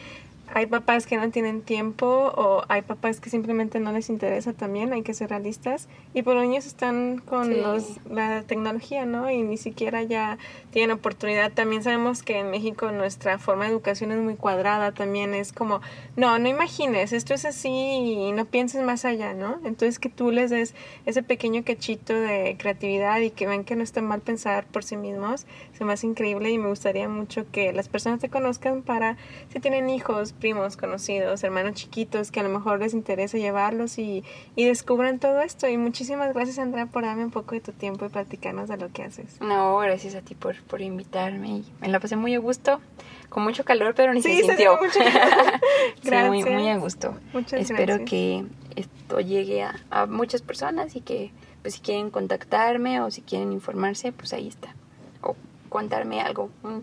[0.53, 4.93] hay papás que no tienen tiempo o hay papás que simplemente no les interesa también,
[4.93, 7.55] hay que ser realistas y por los niños están con Sí.
[7.61, 9.29] los, la tecnología, ¿no?
[9.29, 10.37] Y ni siquiera ya
[10.71, 11.51] tienen oportunidad.
[11.51, 15.81] También sabemos que en México nuestra forma de educación es muy cuadrada, también es como,
[16.15, 19.59] no, no imagines, esto es así y no pienses más allá, ¿no?
[19.63, 20.75] Entonces que tú les des
[21.05, 24.97] ese pequeño cachito de creatividad y que ven que no está mal pensar por sí
[24.97, 29.17] mismos, se me hace increíble y me gustaría mucho que las personas te conozcan para
[29.53, 34.25] si tienen hijos, primos, conocidos, hermanos chiquitos que a lo mejor les interesa llevarlos y,
[34.57, 35.69] y descubran todo esto.
[35.69, 38.89] Y muchísimas gracias Andrea por darme un poco de tu tiempo y platicarnos de lo
[38.91, 39.39] que haces.
[39.39, 42.81] No, gracias a ti por, por invitarme y me la pasé muy a gusto,
[43.29, 44.77] con mucho calor, pero ni Sí, se se sintió.
[44.81, 45.61] mucho calor.
[46.03, 46.49] Sí, muy, Gracias.
[46.59, 47.13] muy a gusto.
[47.31, 48.09] Muchas Espero gracias.
[48.09, 51.31] que esto llegue a, a muchas personas y que
[51.61, 54.75] pues si quieren contactarme o si quieren informarse, pues ahí está.
[55.71, 56.49] Contarme algo.
[56.63, 56.79] Mm.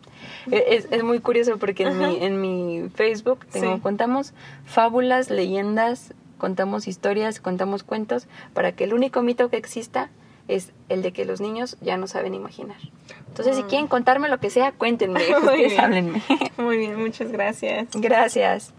[0.51, 3.81] Es, es muy curioso porque en mi, en mi Facebook tengo, Sí.
[3.83, 4.33] contamos
[4.65, 10.09] fábulas, leyendas, contamos historias, contamos cuentos, para que el único mito que exista
[10.49, 12.79] es el de que los niños ya no saben imaginar.
[13.29, 13.67] Entonces, si Mm.
[13.67, 15.81] quieren contarme lo que sea, cuéntenme, Muy ustedes bien.
[15.81, 16.23] háblenme.
[16.57, 17.89] Muy bien, muchas gracias.
[17.93, 18.73] Gracias.